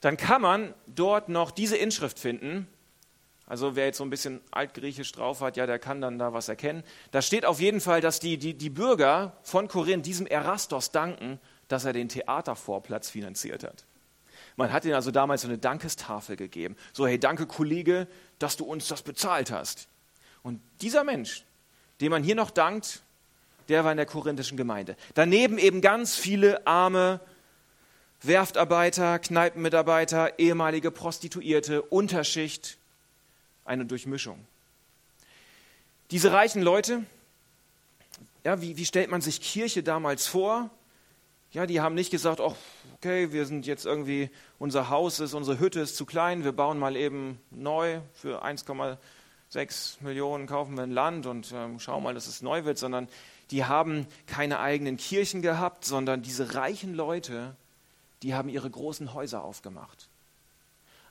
dann 0.00 0.16
kann 0.16 0.42
man 0.42 0.74
dort 0.86 1.28
noch 1.28 1.50
diese 1.50 1.76
Inschrift 1.76 2.18
finden. 2.18 2.66
Also 3.46 3.76
wer 3.76 3.86
jetzt 3.86 3.98
so 3.98 4.04
ein 4.04 4.10
bisschen 4.10 4.40
altgriechisch 4.50 5.10
drauf 5.12 5.40
hat, 5.40 5.56
ja, 5.56 5.66
der 5.66 5.78
kann 5.78 6.00
dann 6.00 6.18
da 6.18 6.34
was 6.34 6.48
erkennen. 6.48 6.84
Da 7.12 7.22
steht 7.22 7.46
auf 7.46 7.60
jeden 7.60 7.80
Fall, 7.80 8.00
dass 8.00 8.20
die, 8.20 8.36
die, 8.36 8.54
die 8.54 8.70
Bürger 8.70 9.32
von 9.42 9.68
Korinth 9.68 10.04
diesem 10.04 10.26
Erastos 10.26 10.90
danken, 10.90 11.40
dass 11.68 11.84
er 11.84 11.94
den 11.94 12.08
Theatervorplatz 12.08 13.08
finanziert 13.08 13.64
hat. 13.64 13.84
Man 14.56 14.72
hat 14.72 14.84
ihnen 14.84 14.94
also 14.94 15.10
damals 15.10 15.42
so 15.42 15.48
eine 15.48 15.56
Dankestafel 15.56 16.36
gegeben. 16.36 16.76
So, 16.92 17.06
hey, 17.06 17.18
danke 17.18 17.46
Kollege, 17.46 18.06
dass 18.38 18.56
du 18.56 18.64
uns 18.64 18.88
das 18.88 19.02
bezahlt 19.02 19.50
hast. 19.50 19.88
Und 20.42 20.60
dieser 20.82 21.04
Mensch, 21.04 21.44
dem 22.00 22.10
man 22.10 22.22
hier 22.22 22.34
noch 22.34 22.50
dankt, 22.50 23.02
der 23.68 23.84
war 23.84 23.92
in 23.92 23.96
der 23.96 24.06
korinthischen 24.06 24.56
Gemeinde. 24.56 24.96
Daneben 25.14 25.58
eben 25.58 25.80
ganz 25.80 26.16
viele 26.16 26.66
arme 26.66 27.20
Werftarbeiter, 28.22 29.18
Kneipenmitarbeiter, 29.18 30.38
ehemalige 30.38 30.90
Prostituierte, 30.90 31.82
Unterschicht, 31.82 32.78
eine 33.64 33.84
Durchmischung. 33.84 34.44
Diese 36.10 36.32
reichen 36.32 36.62
Leute, 36.62 37.04
ja, 38.44 38.60
wie, 38.60 38.76
wie 38.76 38.86
stellt 38.86 39.10
man 39.10 39.20
sich 39.20 39.40
Kirche 39.40 39.82
damals 39.82 40.26
vor? 40.26 40.70
Ja, 41.52 41.66
die 41.66 41.80
haben 41.80 41.94
nicht 41.94 42.10
gesagt, 42.10 42.40
oh, 42.40 42.56
okay, 42.96 43.32
wir 43.32 43.46
sind 43.46 43.66
jetzt 43.66 43.86
irgendwie, 43.86 44.30
unser 44.58 44.88
Haus 44.88 45.20
ist, 45.20 45.34
unsere 45.34 45.60
Hütte 45.60 45.80
ist 45.80 45.96
zu 45.96 46.04
klein, 46.04 46.44
wir 46.44 46.52
bauen 46.52 46.78
mal 46.78 46.96
eben 46.96 47.38
neu 47.50 48.00
für 48.14 48.44
1,6 48.44 50.02
Millionen, 50.02 50.46
kaufen 50.46 50.76
wir 50.76 50.82
ein 50.82 50.90
Land 50.90 51.26
und 51.26 51.52
ähm, 51.54 51.78
schauen 51.78 52.02
mal, 52.02 52.14
dass 52.14 52.26
es 52.26 52.42
neu 52.42 52.64
wird, 52.64 52.78
sondern 52.78 53.08
die 53.50 53.64
haben 53.64 54.06
keine 54.26 54.58
eigenen 54.58 54.96
Kirchen 54.96 55.40
gehabt, 55.40 55.84
sondern 55.84 56.22
diese 56.22 56.54
reichen 56.54 56.94
Leute, 56.94 57.54
die 58.22 58.34
haben 58.34 58.48
ihre 58.48 58.70
großen 58.70 59.14
Häuser 59.14 59.42
aufgemacht. 59.42 60.08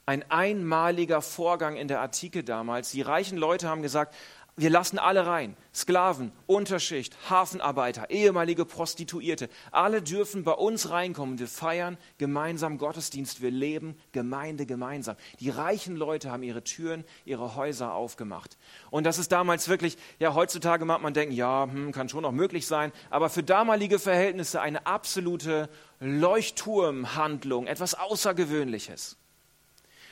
Ein 0.05 0.29
einmaliger 0.31 1.21
Vorgang 1.21 1.75
in 1.75 1.89
der 1.89 1.99
Antike 1.99 2.43
damals. 2.43 2.91
Die 2.91 3.01
reichen 3.01 3.37
Leute 3.37 3.67
haben 3.67 3.81
gesagt, 3.81 4.15
wir 4.59 4.71
lassen 4.71 4.97
alle 4.97 5.27
rein. 5.27 5.55
Sklaven, 5.71 6.31
Unterschicht, 6.47 7.15
Hafenarbeiter, 7.29 8.09
ehemalige 8.09 8.65
Prostituierte. 8.65 9.49
Alle 9.71 10.01
dürfen 10.01 10.43
bei 10.43 10.53
uns 10.53 10.89
reinkommen. 10.89 11.37
Wir 11.37 11.47
feiern 11.47 11.95
gemeinsam 12.17 12.79
Gottesdienst. 12.79 13.43
Wir 13.43 13.51
leben 13.51 13.95
Gemeinde 14.13 14.65
gemeinsam. 14.65 15.15
Die 15.39 15.51
reichen 15.51 15.95
Leute 15.95 16.31
haben 16.31 16.41
ihre 16.41 16.63
Türen, 16.63 17.03
ihre 17.23 17.55
Häuser 17.55 17.93
aufgemacht. 17.93 18.57
Und 18.89 19.03
das 19.03 19.19
ist 19.19 19.31
damals 19.31 19.67
wirklich, 19.67 19.95
ja, 20.17 20.33
heutzutage 20.33 20.85
mag 20.85 21.03
man 21.03 21.13
denken, 21.13 21.35
ja, 21.35 21.67
hm, 21.71 21.91
kann 21.91 22.09
schon 22.09 22.23
noch 22.23 22.31
möglich 22.31 22.65
sein. 22.65 22.91
Aber 23.11 23.29
für 23.29 23.43
damalige 23.43 23.99
Verhältnisse 23.99 24.59
eine 24.59 24.87
absolute 24.87 25.69
Leuchtturmhandlung, 25.99 27.67
etwas 27.67 27.93
Außergewöhnliches. 27.93 29.17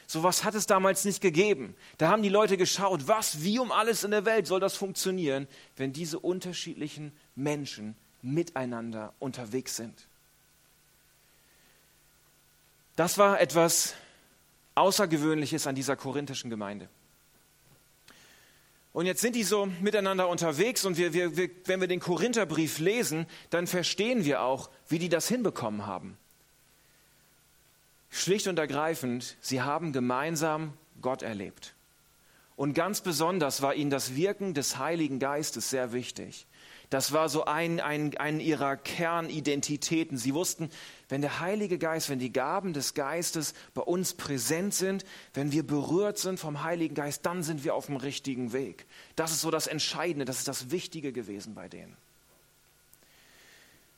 Sowas 0.07 0.43
hat 0.43 0.55
es 0.55 0.67
damals 0.67 1.05
nicht 1.05 1.21
gegeben. 1.21 1.75
Da 1.97 2.09
haben 2.09 2.21
die 2.21 2.29
Leute 2.29 2.57
geschaut, 2.57 3.07
was, 3.07 3.43
wie 3.43 3.59
um 3.59 3.71
alles 3.71 4.03
in 4.03 4.11
der 4.11 4.25
Welt 4.25 4.47
soll 4.47 4.59
das 4.59 4.75
funktionieren, 4.75 5.47
wenn 5.75 5.93
diese 5.93 6.19
unterschiedlichen 6.19 7.11
Menschen 7.35 7.95
miteinander 8.21 9.13
unterwegs 9.19 9.75
sind. 9.75 10.07
Das 12.95 13.17
war 13.17 13.41
etwas 13.41 13.95
Außergewöhnliches 14.75 15.67
an 15.67 15.75
dieser 15.75 15.95
korinthischen 15.95 16.49
Gemeinde. 16.49 16.87
Und 18.93 19.05
jetzt 19.07 19.19
sind 19.19 19.35
die 19.35 19.43
so 19.43 19.65
miteinander 19.81 20.29
unterwegs 20.29 20.85
und 20.85 20.97
wir, 20.97 21.11
wir, 21.11 21.35
wir, 21.35 21.49
wenn 21.65 21.81
wir 21.81 21.87
den 21.87 21.99
Korintherbrief 21.99 22.79
lesen, 22.79 23.25
dann 23.49 23.67
verstehen 23.67 24.23
wir 24.23 24.41
auch, 24.41 24.69
wie 24.87 24.99
die 24.99 25.09
das 25.09 25.27
hinbekommen 25.27 25.85
haben. 25.85 26.17
Schlicht 28.15 28.47
und 28.47 28.57
ergreifend, 28.57 29.35
sie 29.41 29.61
haben 29.61 29.91
gemeinsam 29.91 30.71
Gott 31.01 31.21
erlebt. 31.21 31.75
Und 32.55 32.73
ganz 32.73 33.01
besonders 33.01 33.61
war 33.61 33.75
ihnen 33.75 33.89
das 33.89 34.15
Wirken 34.15 34.53
des 34.53 34.77
Heiligen 34.77 35.19
Geistes 35.19 35.69
sehr 35.69 35.91
wichtig. 35.91 36.47
Das 36.89 37.11
war 37.11 37.27
so 37.27 37.43
ein, 37.43 37.81
ein, 37.81 38.15
ein 38.15 38.39
ihrer 38.39 38.77
Kernidentitäten. 38.77 40.17
Sie 40.17 40.33
wussten, 40.33 40.69
wenn 41.09 41.19
der 41.19 41.41
Heilige 41.41 41.77
Geist, 41.77 42.09
wenn 42.09 42.19
die 42.19 42.31
Gaben 42.31 42.71
des 42.71 42.93
Geistes 42.93 43.53
bei 43.73 43.81
uns 43.81 44.13
präsent 44.13 44.73
sind, 44.73 45.03
wenn 45.33 45.51
wir 45.51 45.67
berührt 45.67 46.17
sind 46.17 46.39
vom 46.39 46.63
Heiligen 46.63 46.95
Geist, 46.95 47.25
dann 47.25 47.43
sind 47.43 47.65
wir 47.65 47.75
auf 47.75 47.87
dem 47.87 47.97
richtigen 47.97 48.53
Weg. 48.53 48.85
Das 49.17 49.31
ist 49.31 49.41
so 49.41 49.51
das 49.51 49.67
Entscheidende, 49.67 50.23
das 50.23 50.37
ist 50.37 50.47
das 50.47 50.71
Wichtige 50.71 51.11
gewesen 51.11 51.53
bei 51.53 51.67
denen. 51.67 51.97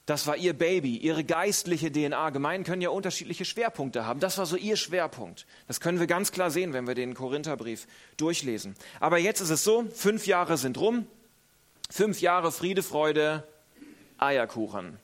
Das 0.07 0.25
war 0.25 0.37
ihr 0.37 0.53
Baby, 0.53 0.95
ihre 0.95 1.25
geistliche 1.25 1.91
DNA. 1.91 2.29
Gemeinden 2.29 2.65
können 2.65 2.81
ja 2.81 2.89
unterschiedliche 2.89 3.43
Schwerpunkte 3.43 4.05
haben. 4.05 4.21
Das 4.21 4.37
war 4.37 4.45
so 4.45 4.55
ihr 4.55 4.77
Schwerpunkt. 4.77 5.45
Das 5.67 5.81
können 5.81 5.99
wir 5.99 6.07
ganz 6.07 6.31
klar 6.31 6.49
sehen, 6.49 6.71
wenn 6.71 6.87
wir 6.87 6.95
den 6.95 7.13
Korintherbrief 7.13 7.87
durchlesen. 8.15 8.75
Aber 9.01 9.17
jetzt 9.17 9.41
ist 9.41 9.49
es 9.49 9.65
so, 9.65 9.83
fünf 9.93 10.25
Jahre 10.25 10.57
sind 10.57 10.77
rum. 10.79 11.07
Fünf 11.89 12.21
Jahre 12.21 12.53
Friede, 12.53 12.83
Freude, 12.83 13.45
Eierkuchen. 14.17 14.97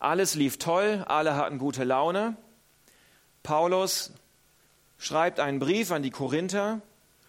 Alles 0.00 0.34
lief 0.34 0.58
toll, 0.58 1.04
alle 1.06 1.36
hatten 1.36 1.58
gute 1.58 1.84
Laune. 1.84 2.36
Paulus 3.44 4.12
schreibt 4.98 5.38
einen 5.38 5.60
Brief 5.60 5.92
an 5.92 6.02
die 6.02 6.10
Korinther. 6.10 6.80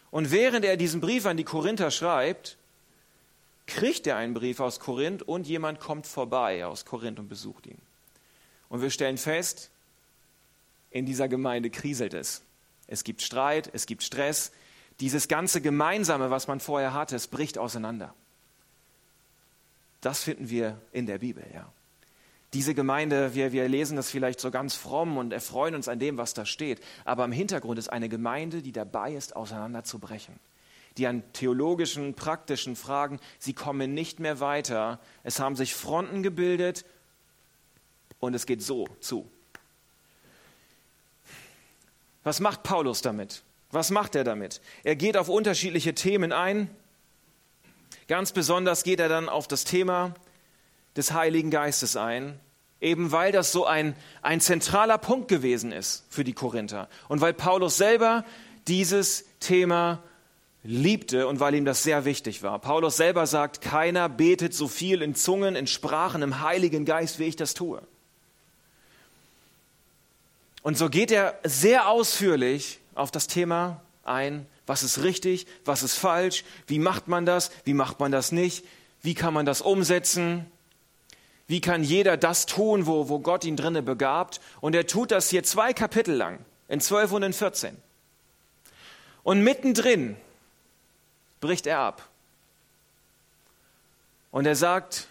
Und 0.09 0.31
während 0.31 0.65
er 0.65 0.77
diesen 0.77 0.99
Brief 0.99 1.27
an 1.27 1.37
die 1.37 1.43
Korinther 1.43 1.91
schreibt, 1.91 2.57
kriegt 3.71 4.05
er 4.07 4.17
einen 4.17 4.33
Brief 4.33 4.59
aus 4.59 4.79
Korinth 4.79 5.23
und 5.23 5.47
jemand 5.47 5.79
kommt 5.79 6.05
vorbei 6.05 6.65
aus 6.65 6.85
Korinth 6.85 7.19
und 7.19 7.29
besucht 7.29 7.67
ihn. 7.67 7.81
Und 8.69 8.81
wir 8.81 8.89
stellen 8.89 9.17
fest, 9.17 9.71
in 10.89 11.05
dieser 11.05 11.27
Gemeinde 11.27 11.69
kriselt 11.69 12.13
es. 12.13 12.43
Es 12.87 13.03
gibt 13.03 13.21
Streit, 13.21 13.69
es 13.73 13.85
gibt 13.85 14.03
Stress. 14.03 14.51
Dieses 14.99 15.27
ganze 15.27 15.61
Gemeinsame, 15.61 16.29
was 16.29 16.47
man 16.47 16.59
vorher 16.59 16.93
hatte, 16.93 17.15
es 17.15 17.27
bricht 17.27 17.57
auseinander. 17.57 18.13
Das 20.01 20.23
finden 20.23 20.49
wir 20.49 20.79
in 20.91 21.05
der 21.05 21.19
Bibel, 21.19 21.45
ja. 21.53 21.71
Diese 22.53 22.75
Gemeinde, 22.75 23.33
wir, 23.33 23.53
wir 23.53 23.69
lesen 23.69 23.95
das 23.95 24.11
vielleicht 24.11 24.41
so 24.41 24.51
ganz 24.51 24.75
fromm 24.75 25.15
und 25.15 25.31
erfreuen 25.31 25.73
uns 25.73 25.87
an 25.87 25.99
dem, 25.99 26.17
was 26.17 26.33
da 26.33 26.45
steht. 26.45 26.81
Aber 27.05 27.23
im 27.23 27.31
Hintergrund 27.31 27.79
ist 27.79 27.87
eine 27.87 28.09
Gemeinde, 28.09 28.61
die 28.61 28.73
dabei 28.73 29.13
ist, 29.13 29.37
auseinanderzubrechen 29.37 30.37
die 30.97 31.07
an 31.07 31.23
theologischen, 31.33 32.13
praktischen 32.13 32.75
Fragen, 32.75 33.19
sie 33.39 33.53
kommen 33.53 33.93
nicht 33.93 34.19
mehr 34.19 34.39
weiter. 34.39 34.99
Es 35.23 35.39
haben 35.39 35.55
sich 35.55 35.73
Fronten 35.73 36.23
gebildet 36.23 36.85
und 38.19 38.33
es 38.33 38.45
geht 38.45 38.61
so 38.61 38.87
zu. 38.99 39.29
Was 42.23 42.39
macht 42.39 42.63
Paulus 42.63 43.01
damit? 43.01 43.43
Was 43.71 43.89
macht 43.89 44.15
er 44.15 44.23
damit? 44.23 44.61
Er 44.83 44.95
geht 44.95 45.17
auf 45.17 45.29
unterschiedliche 45.29 45.95
Themen 45.95 46.31
ein. 46.31 46.69
Ganz 48.07 48.31
besonders 48.31 48.83
geht 48.83 48.99
er 48.99 49.09
dann 49.09 49.29
auf 49.29 49.47
das 49.47 49.63
Thema 49.63 50.13
des 50.97 51.13
Heiligen 51.13 51.51
Geistes 51.51 51.95
ein, 51.95 52.37
eben 52.81 53.13
weil 53.13 53.31
das 53.31 53.53
so 53.53 53.65
ein, 53.65 53.95
ein 54.21 54.41
zentraler 54.41 54.97
Punkt 54.97 55.29
gewesen 55.29 55.71
ist 55.71 56.05
für 56.09 56.25
die 56.25 56.33
Korinther 56.33 56.89
und 57.07 57.21
weil 57.21 57.33
Paulus 57.33 57.77
selber 57.77 58.25
dieses 58.67 59.25
Thema 59.39 60.03
liebte 60.63 61.27
und 61.27 61.39
weil 61.39 61.55
ihm 61.55 61.65
das 61.65 61.83
sehr 61.83 62.05
wichtig 62.05 62.43
war. 62.43 62.59
Paulus 62.59 62.97
selber 62.97 63.25
sagt, 63.25 63.61
keiner 63.61 64.09
betet 64.09 64.53
so 64.53 64.67
viel 64.67 65.01
in 65.01 65.15
Zungen, 65.15 65.55
in 65.55 65.67
Sprachen, 65.67 66.21
im 66.21 66.41
Heiligen 66.41 66.85
Geist, 66.85 67.19
wie 67.19 67.25
ich 67.25 67.35
das 67.35 67.53
tue. 67.53 67.81
Und 70.61 70.77
so 70.77 70.89
geht 70.89 71.11
er 71.11 71.39
sehr 71.43 71.89
ausführlich 71.89 72.79
auf 72.93 73.09
das 73.09 73.27
Thema 73.27 73.81
ein, 74.03 74.45
was 74.67 74.83
ist 74.83 75.03
richtig, 75.03 75.47
was 75.65 75.81
ist 75.81 75.95
falsch, 75.95 76.43
wie 76.67 76.79
macht 76.79 77.07
man 77.07 77.25
das, 77.25 77.51
wie 77.63 77.73
macht 77.73 77.99
man 77.99 78.11
das 78.11 78.31
nicht, 78.31 78.63
wie 79.01 79.15
kann 79.15 79.33
man 79.33 79.45
das 79.45 79.61
umsetzen, 79.61 80.45
wie 81.47 81.61
kann 81.61 81.83
jeder 81.83 82.15
das 82.15 82.45
tun, 82.45 82.85
wo, 82.85 83.09
wo 83.09 83.19
Gott 83.19 83.43
ihn 83.43 83.57
drinne 83.57 83.81
begabt. 83.81 84.39
Und 84.61 84.75
er 84.75 84.85
tut 84.85 85.11
das 85.11 85.29
hier 85.29 85.43
zwei 85.43 85.73
Kapitel 85.73 86.15
lang, 86.15 86.39
in 86.67 86.79
12 86.79 87.11
und 87.11 87.23
in 87.23 87.33
14. 87.33 87.75
Und 89.23 89.41
mittendrin 89.41 90.15
bricht 91.41 91.67
er 91.67 91.79
ab. 91.79 92.07
Und 94.31 94.45
er 94.45 94.55
sagt, 94.55 95.07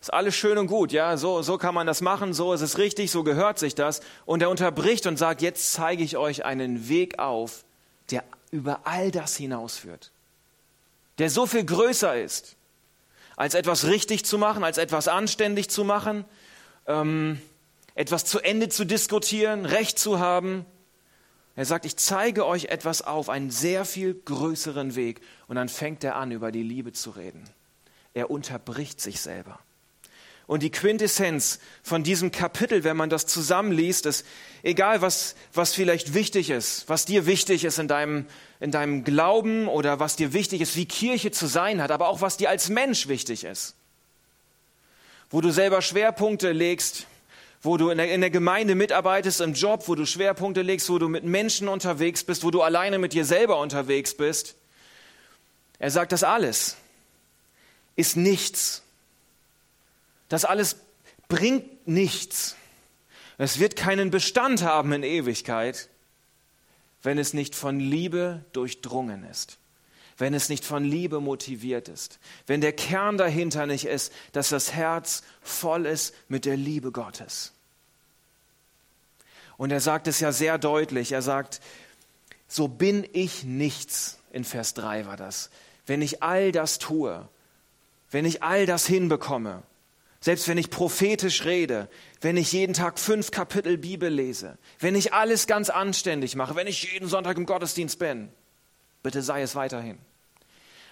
ist 0.00 0.12
alles 0.12 0.34
schön 0.34 0.58
und 0.58 0.66
gut, 0.66 0.92
ja, 0.92 1.16
so, 1.16 1.42
so 1.42 1.56
kann 1.56 1.74
man 1.74 1.86
das 1.86 2.00
machen, 2.00 2.34
so 2.34 2.52
ist 2.52 2.60
es 2.60 2.76
richtig, 2.76 3.10
so 3.10 3.22
gehört 3.22 3.58
sich 3.58 3.74
das. 3.74 4.00
Und 4.26 4.42
er 4.42 4.50
unterbricht 4.50 5.06
und 5.06 5.16
sagt, 5.16 5.40
jetzt 5.40 5.72
zeige 5.72 6.02
ich 6.02 6.16
euch 6.16 6.44
einen 6.44 6.88
Weg 6.88 7.18
auf, 7.18 7.64
der 8.10 8.24
über 8.50 8.80
all 8.84 9.10
das 9.10 9.36
hinausführt, 9.36 10.10
der 11.18 11.30
so 11.30 11.46
viel 11.46 11.64
größer 11.64 12.20
ist, 12.20 12.56
als 13.36 13.54
etwas 13.54 13.86
richtig 13.86 14.26
zu 14.26 14.38
machen, 14.38 14.64
als 14.64 14.76
etwas 14.76 15.08
anständig 15.08 15.70
zu 15.70 15.84
machen, 15.84 16.24
ähm, 16.86 17.40
etwas 17.94 18.24
zu 18.24 18.40
Ende 18.40 18.68
zu 18.68 18.84
diskutieren, 18.84 19.64
Recht 19.64 19.98
zu 19.98 20.18
haben, 20.18 20.66
er 21.54 21.64
sagt, 21.66 21.84
ich 21.84 21.96
zeige 21.96 22.46
euch 22.46 22.66
etwas 22.66 23.02
auf, 23.02 23.28
einen 23.28 23.50
sehr 23.50 23.84
viel 23.84 24.14
größeren 24.14 24.94
Weg. 24.94 25.20
Und 25.48 25.56
dann 25.56 25.68
fängt 25.68 26.02
er 26.02 26.16
an, 26.16 26.32
über 26.32 26.50
die 26.50 26.62
Liebe 26.62 26.92
zu 26.92 27.10
reden. 27.10 27.44
Er 28.14 28.30
unterbricht 28.30 29.00
sich 29.00 29.20
selber. 29.20 29.58
Und 30.46 30.62
die 30.62 30.70
Quintessenz 30.70 31.60
von 31.82 32.02
diesem 32.02 32.30
Kapitel, 32.30 32.84
wenn 32.84 32.96
man 32.96 33.10
das 33.10 33.26
zusammenliest, 33.26 34.06
ist, 34.06 34.26
egal 34.62 35.00
was, 35.00 35.34
was 35.52 35.72
vielleicht 35.72 36.14
wichtig 36.14 36.50
ist, 36.50 36.88
was 36.88 37.04
dir 37.04 37.26
wichtig 37.26 37.64
ist 37.64 37.78
in 37.78 37.88
deinem, 37.88 38.26
in 38.58 38.70
deinem 38.70 39.04
Glauben 39.04 39.68
oder 39.68 40.00
was 40.00 40.16
dir 40.16 40.32
wichtig 40.32 40.60
ist, 40.60 40.74
wie 40.76 40.86
Kirche 40.86 41.30
zu 41.30 41.46
sein 41.46 41.80
hat, 41.80 41.90
aber 41.90 42.08
auch 42.08 42.20
was 42.20 42.38
dir 42.38 42.50
als 42.50 42.68
Mensch 42.70 43.08
wichtig 43.08 43.44
ist, 43.44 43.76
wo 45.30 45.40
du 45.40 45.50
selber 45.50 45.80
Schwerpunkte 45.80 46.52
legst, 46.52 47.06
wo 47.62 47.76
du 47.76 47.90
in 47.90 47.98
der, 47.98 48.12
in 48.12 48.20
der 48.20 48.30
Gemeinde 48.30 48.74
mitarbeitest, 48.74 49.40
im 49.40 49.54
Job, 49.54 49.86
wo 49.86 49.94
du 49.94 50.04
Schwerpunkte 50.04 50.62
legst, 50.62 50.90
wo 50.90 50.98
du 50.98 51.08
mit 51.08 51.24
Menschen 51.24 51.68
unterwegs 51.68 52.24
bist, 52.24 52.42
wo 52.44 52.50
du 52.50 52.62
alleine 52.62 52.98
mit 52.98 53.12
dir 53.12 53.24
selber 53.24 53.58
unterwegs 53.60 54.16
bist. 54.16 54.56
Er 55.78 55.90
sagt, 55.90 56.12
das 56.12 56.24
alles 56.24 56.76
ist 57.96 58.16
nichts. 58.16 58.82
Das 60.28 60.44
alles 60.44 60.76
bringt 61.28 61.86
nichts. 61.86 62.56
Es 63.38 63.58
wird 63.58 63.76
keinen 63.76 64.10
Bestand 64.10 64.62
haben 64.62 64.92
in 64.92 65.02
Ewigkeit, 65.02 65.88
wenn 67.02 67.18
es 67.18 67.34
nicht 67.34 67.54
von 67.54 67.80
Liebe 67.80 68.44
durchdrungen 68.52 69.24
ist, 69.24 69.58
wenn 70.22 70.34
es 70.34 70.48
nicht 70.48 70.64
von 70.64 70.84
Liebe 70.84 71.18
motiviert 71.18 71.88
ist, 71.88 72.20
wenn 72.46 72.60
der 72.60 72.72
Kern 72.72 73.18
dahinter 73.18 73.66
nicht 73.66 73.86
ist, 73.86 74.12
dass 74.30 74.50
das 74.50 74.72
Herz 74.72 75.24
voll 75.42 75.84
ist 75.84 76.14
mit 76.28 76.44
der 76.44 76.56
Liebe 76.56 76.92
Gottes. 76.92 77.50
Und 79.56 79.72
er 79.72 79.80
sagt 79.80 80.06
es 80.06 80.20
ja 80.20 80.30
sehr 80.30 80.58
deutlich. 80.58 81.10
Er 81.10 81.22
sagt, 81.22 81.60
so 82.46 82.68
bin 82.68 83.04
ich 83.12 83.42
nichts. 83.42 84.20
In 84.30 84.44
Vers 84.44 84.74
3 84.74 85.06
war 85.06 85.16
das. 85.16 85.50
Wenn 85.86 86.02
ich 86.02 86.22
all 86.22 86.52
das 86.52 86.78
tue, 86.78 87.28
wenn 88.12 88.24
ich 88.24 88.44
all 88.44 88.64
das 88.64 88.86
hinbekomme, 88.86 89.64
selbst 90.20 90.46
wenn 90.46 90.56
ich 90.56 90.70
prophetisch 90.70 91.44
rede, 91.46 91.88
wenn 92.20 92.36
ich 92.36 92.52
jeden 92.52 92.74
Tag 92.74 93.00
fünf 93.00 93.32
Kapitel 93.32 93.76
Bibel 93.76 94.08
lese, 94.08 94.56
wenn 94.78 94.94
ich 94.94 95.14
alles 95.14 95.48
ganz 95.48 95.68
anständig 95.68 96.36
mache, 96.36 96.54
wenn 96.54 96.68
ich 96.68 96.92
jeden 96.92 97.08
Sonntag 97.08 97.36
im 97.38 97.44
Gottesdienst 97.44 97.98
bin, 97.98 98.28
bitte 99.02 99.20
sei 99.20 99.42
es 99.42 99.56
weiterhin. 99.56 99.98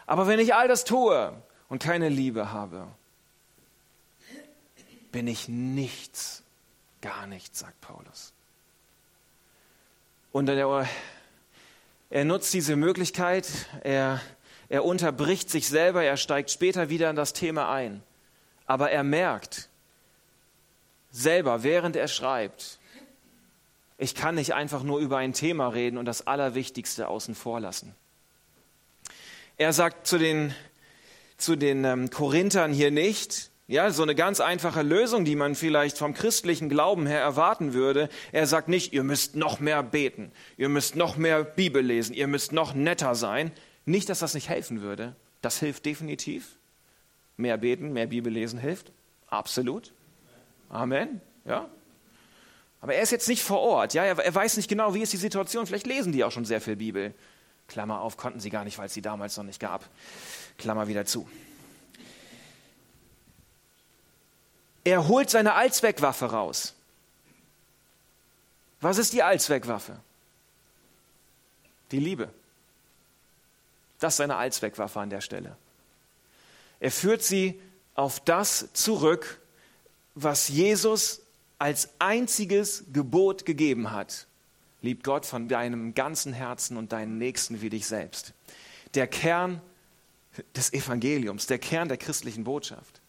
Aber 0.07 0.27
wenn 0.27 0.39
ich 0.39 0.55
all 0.55 0.69
das 0.69 0.85
tue 0.85 1.33
und 1.69 1.83
keine 1.83 2.09
Liebe 2.09 2.53
habe, 2.53 2.87
bin 5.13 5.27
ich 5.27 5.49
nichts, 5.49 6.43
gar 7.01 7.27
nichts, 7.27 7.61
sagt 7.61 7.81
Paulus. 7.81 8.33
Und 10.33 10.49
er, 10.49 10.89
er 12.11 12.25
nutzt 12.25 12.53
diese 12.55 12.77
Möglichkeit, 12.77 13.49
er, 13.83 14.21
er 14.69 14.85
unterbricht 14.85 15.51
sich 15.51 15.69
selber, 15.69 16.05
er 16.05 16.17
steigt 16.17 16.51
später 16.51 16.89
wieder 16.89 17.11
in 17.11 17.17
das 17.17 17.33
Thema 17.33 17.73
ein. 17.73 18.03
Aber 18.67 18.91
er 18.91 19.03
merkt 19.03 19.69
selber, 21.11 21.65
während 21.65 21.97
er 21.97 22.07
schreibt, 22.07 22.79
ich 23.99 24.15
kann 24.15 24.37
nicht 24.37 24.55
einfach 24.55 24.83
nur 24.83 25.01
über 25.01 25.19
ein 25.19 25.33
Thema 25.33 25.69
reden 25.69 25.99
und 25.99 26.07
das 26.07 26.27
Allerwichtigste 26.27 27.09
außen 27.09 27.35
vor 27.35 27.61
lassen. 27.61 27.95
Er 29.61 29.75
sagt 29.75 30.07
zu 30.07 30.17
den, 30.17 30.55
zu 31.37 31.55
den 31.55 31.85
ähm, 31.85 32.09
Korinthern 32.09 32.73
hier 32.73 32.91
nicht, 32.91 33.51
ja, 33.67 33.91
so 33.91 34.03
eine 34.03 34.15
ganz 34.15 34.41
einfache 34.41 34.81
Lösung, 34.81 35.27
die 35.27 35.37
man 35.37 35.55
vielleicht 35.55 35.99
vom 35.99 36.15
christlichen 36.15 36.71
Glauben 36.71 37.07
her 37.07 37.21
erwarten 37.21 37.75
würde. 37.75 38.09
Er 38.33 38.47
sagt 38.47 38.69
nicht, 38.69 38.95
ihr 38.95 39.03
müsst 39.03 39.37
noch 39.37 39.61
mehr 39.61 39.83
beten, 39.83 40.33
ihr 40.57 40.71
müsst 40.71 40.97
noch 40.97 41.19
mehr 41.19 41.45
Bibel 41.45 41.83
lesen, 41.83 42.15
ihr 42.15 42.27
müsst 42.27 42.53
noch 42.53 42.73
netter 42.73 43.15
sein. 43.15 43.53
Nicht, 43.85 44.09
dass 44.09 44.21
das 44.21 44.33
nicht 44.33 44.49
helfen 44.49 44.81
würde. 44.81 45.15
Das 45.43 45.59
hilft 45.59 45.85
definitiv. 45.85 46.57
Mehr 47.37 47.59
beten, 47.59 47.93
mehr 47.93 48.07
Bibel 48.07 48.33
lesen 48.33 48.59
hilft. 48.59 48.93
Absolut. 49.27 49.93
Amen. 50.71 51.21
Ja. 51.45 51.69
Aber 52.81 52.95
er 52.95 53.03
ist 53.03 53.13
jetzt 53.13 53.29
nicht 53.29 53.43
vor 53.43 53.61
Ort. 53.61 53.93
Ja, 53.93 54.05
er, 54.07 54.35
weiß 54.35 54.57
nicht 54.57 54.71
genau, 54.71 54.95
wie 54.95 55.03
ist 55.03 55.13
die 55.13 55.19
Situation. 55.19 55.67
Vielleicht 55.67 55.87
lesen 55.87 56.13
die 56.13 56.25
auch 56.25 56.33
schon 56.33 56.47
sehr 56.47 56.63
viel 56.63 56.77
Bibel. 56.77 57.13
Klammer 57.71 58.01
auf, 58.01 58.17
konnten 58.17 58.41
sie 58.41 58.51
gar 58.51 58.65
nicht, 58.65 58.77
weil 58.79 58.87
es 58.87 58.95
sie 58.95 59.01
damals 59.01 59.37
noch 59.37 59.45
nicht 59.45 59.61
gab. 59.61 59.89
Klammer 60.59 60.89
wieder 60.89 61.07
zu. 61.07 61.31
Er 64.83 65.07
holt 65.07 65.31
seine 65.31 65.55
Allzweckwaffe 65.55 66.27
raus. 66.27 66.75
Was 68.81 68.99
ist 68.99 69.13
die 69.13 69.23
Allzweckwaffe? 69.23 69.97
Die 71.93 72.01
Liebe. 72.01 72.33
Das 74.01 74.15
ist 74.15 74.19
seine 74.19 74.37
Allzweckwaffe 74.37 74.99
an 74.99 75.11
der 75.11 75.21
Stelle. 75.21 75.57
Er 76.81 76.91
führt 76.91 77.23
sie 77.23 77.61
auf 77.95 78.19
das 78.19 78.73
zurück, 78.73 79.41
was 80.17 80.49
Jesus 80.49 81.21
als 81.59 81.91
einziges 82.01 82.85
Gebot 82.93 83.47
gegeben 83.47 83.93
hat. 83.93 84.27
Lieb 84.83 85.05
Gott 85.05 85.27
von 85.27 85.49
deinem 85.49 85.95
ganzen 85.95 86.33
Herzen 86.33 86.77
und 86.77 86.93
deinen 86.93 87.19
Nächsten 87.19 87.61
wie 87.61 87.71
dich 87.71 87.87
selbst. 87.87 88.33
Der 88.95 89.07
Kern 89.07 89.61
des 90.57 90.73
Evangeliums, 90.73 91.47
der 91.47 91.59
Kern 91.59 91.89
der 91.89 91.97
christlichen 91.97 92.45
Botschaft. 92.45 93.01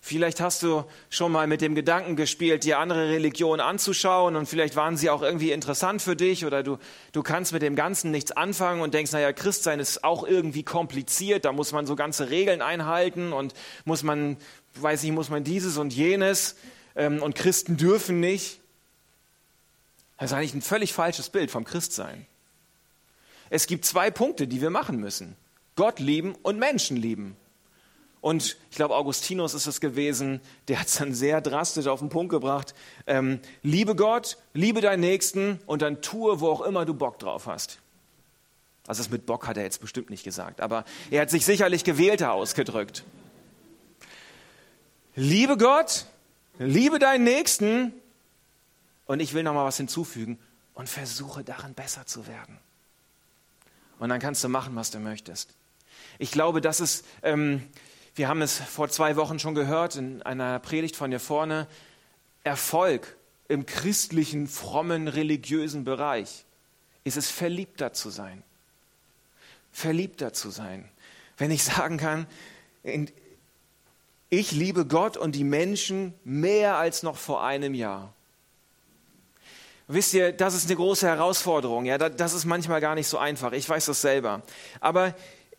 Vielleicht 0.00 0.40
hast 0.40 0.62
du 0.62 0.84
schon 1.10 1.32
mal 1.32 1.46
mit 1.46 1.60
dem 1.60 1.74
Gedanken 1.74 2.14
gespielt, 2.14 2.64
dir 2.64 2.78
andere 2.78 3.10
Religionen 3.10 3.60
anzuschauen 3.60 4.36
und 4.36 4.46
vielleicht 4.46 4.76
waren 4.76 4.96
sie 4.96 5.10
auch 5.10 5.22
irgendwie 5.22 5.50
interessant 5.50 6.00
für 6.02 6.14
dich 6.14 6.46
oder 6.46 6.62
du, 6.62 6.78
du 7.12 7.22
kannst 7.22 7.52
mit 7.52 7.62
dem 7.62 7.74
Ganzen 7.74 8.10
nichts 8.10 8.30
anfangen 8.32 8.80
und 8.80 8.94
denkst, 8.94 9.12
naja, 9.12 9.32
Christsein 9.32 9.80
ist 9.80 10.04
auch 10.04 10.26
irgendwie 10.26 10.62
kompliziert, 10.62 11.44
da 11.44 11.52
muss 11.52 11.72
man 11.72 11.84
so 11.84 11.96
ganze 11.96 12.30
Regeln 12.30 12.62
einhalten 12.62 13.32
und 13.32 13.54
muss 13.84 14.02
man, 14.02 14.36
weiß 14.76 15.02
ich, 15.02 15.10
muss 15.10 15.30
man 15.30 15.42
dieses 15.42 15.76
und 15.78 15.92
jenes 15.92 16.54
ähm, 16.94 17.22
und 17.22 17.34
Christen 17.34 17.76
dürfen 17.76 18.20
nicht. 18.20 18.60
Das 20.18 20.30
ist 20.30 20.36
eigentlich 20.36 20.54
ein 20.54 20.62
völlig 20.62 20.92
falsches 20.92 21.30
Bild 21.30 21.50
vom 21.50 21.64
Christsein. 21.64 22.26
Es 23.50 23.66
gibt 23.66 23.84
zwei 23.84 24.10
Punkte, 24.10 24.46
die 24.46 24.60
wir 24.60 24.70
machen 24.70 24.98
müssen. 24.98 25.36
Gott 25.76 26.00
lieben 26.00 26.34
und 26.42 26.58
Menschen 26.58 26.96
lieben. 26.96 27.36
Und 28.20 28.56
ich 28.70 28.76
glaube, 28.76 28.96
Augustinus 28.96 29.54
ist 29.54 29.66
es 29.66 29.80
gewesen, 29.80 30.40
der 30.66 30.80
hat 30.80 30.88
es 30.88 30.96
dann 30.96 31.14
sehr 31.14 31.40
drastisch 31.40 31.86
auf 31.86 32.00
den 32.00 32.08
Punkt 32.08 32.30
gebracht. 32.30 32.74
Ähm, 33.06 33.38
liebe 33.62 33.94
Gott, 33.94 34.38
liebe 34.54 34.80
deinen 34.80 35.00
Nächsten 35.00 35.60
und 35.66 35.82
dann 35.82 36.02
tue, 36.02 36.40
wo 36.40 36.50
auch 36.50 36.62
immer 36.62 36.84
du 36.84 36.94
Bock 36.94 37.20
drauf 37.20 37.46
hast. 37.46 37.78
Also 38.88 39.02
das 39.02 39.10
mit 39.10 39.24
Bock 39.24 39.46
hat 39.46 39.56
er 39.56 39.62
jetzt 39.62 39.80
bestimmt 39.80 40.10
nicht 40.10 40.24
gesagt, 40.24 40.60
aber 40.60 40.84
er 41.10 41.22
hat 41.22 41.30
sich 41.30 41.44
sicherlich 41.44 41.84
gewählter 41.84 42.32
ausgedrückt. 42.32 43.04
Liebe 45.14 45.56
Gott, 45.56 46.06
liebe 46.58 46.98
deinen 46.98 47.24
Nächsten 47.24 47.92
und 49.08 49.18
ich 49.18 49.34
will 49.34 49.42
noch 49.42 49.54
mal 49.54 49.64
was 49.64 49.78
hinzufügen 49.78 50.38
und 50.74 50.88
versuche 50.88 51.42
darin 51.42 51.74
besser 51.74 52.06
zu 52.06 52.28
werden. 52.28 52.58
Und 53.98 54.10
dann 54.10 54.20
kannst 54.20 54.44
du 54.44 54.48
machen, 54.48 54.76
was 54.76 54.92
du 54.92 55.00
möchtest. 55.00 55.54
Ich 56.20 56.30
glaube, 56.30 56.60
das 56.60 56.78
ist, 56.78 57.04
ähm, 57.22 57.68
wir 58.14 58.28
haben 58.28 58.42
es 58.42 58.58
vor 58.58 58.88
zwei 58.88 59.16
Wochen 59.16 59.40
schon 59.40 59.56
gehört 59.56 59.96
in 59.96 60.22
einer 60.22 60.60
Predigt 60.60 60.94
von 60.94 61.10
hier 61.10 61.18
vorne, 61.18 61.66
Erfolg 62.44 63.16
im 63.48 63.66
christlichen, 63.66 64.46
frommen, 64.46 65.08
religiösen 65.08 65.84
Bereich 65.84 66.44
ist 67.02 67.16
es, 67.16 67.30
verliebter 67.30 67.92
zu 67.92 68.10
sein. 68.10 68.42
Verliebter 69.72 70.32
zu 70.32 70.50
sein. 70.50 70.88
Wenn 71.38 71.50
ich 71.50 71.64
sagen 71.64 71.96
kann, 71.96 72.26
ich 74.28 74.52
liebe 74.52 74.86
Gott 74.86 75.16
und 75.16 75.34
die 75.34 75.44
Menschen 75.44 76.14
mehr 76.24 76.76
als 76.76 77.02
noch 77.02 77.16
vor 77.16 77.42
einem 77.42 77.74
Jahr. 77.74 78.12
Wisst 79.90 80.12
ihr, 80.12 80.32
das 80.32 80.54
ist 80.54 80.66
eine 80.66 80.76
große 80.76 81.06
Herausforderung. 81.06 81.86
Ja, 81.86 81.96
das 81.96 82.34
ist 82.34 82.44
manchmal 82.44 82.82
gar 82.82 82.94
nicht 82.94 83.08
so 83.08 83.16
einfach. 83.16 83.52
Ich 83.52 83.66
weiß 83.66 83.86
das 83.86 84.02
selber. 84.02 84.42
Aber 84.80 85.14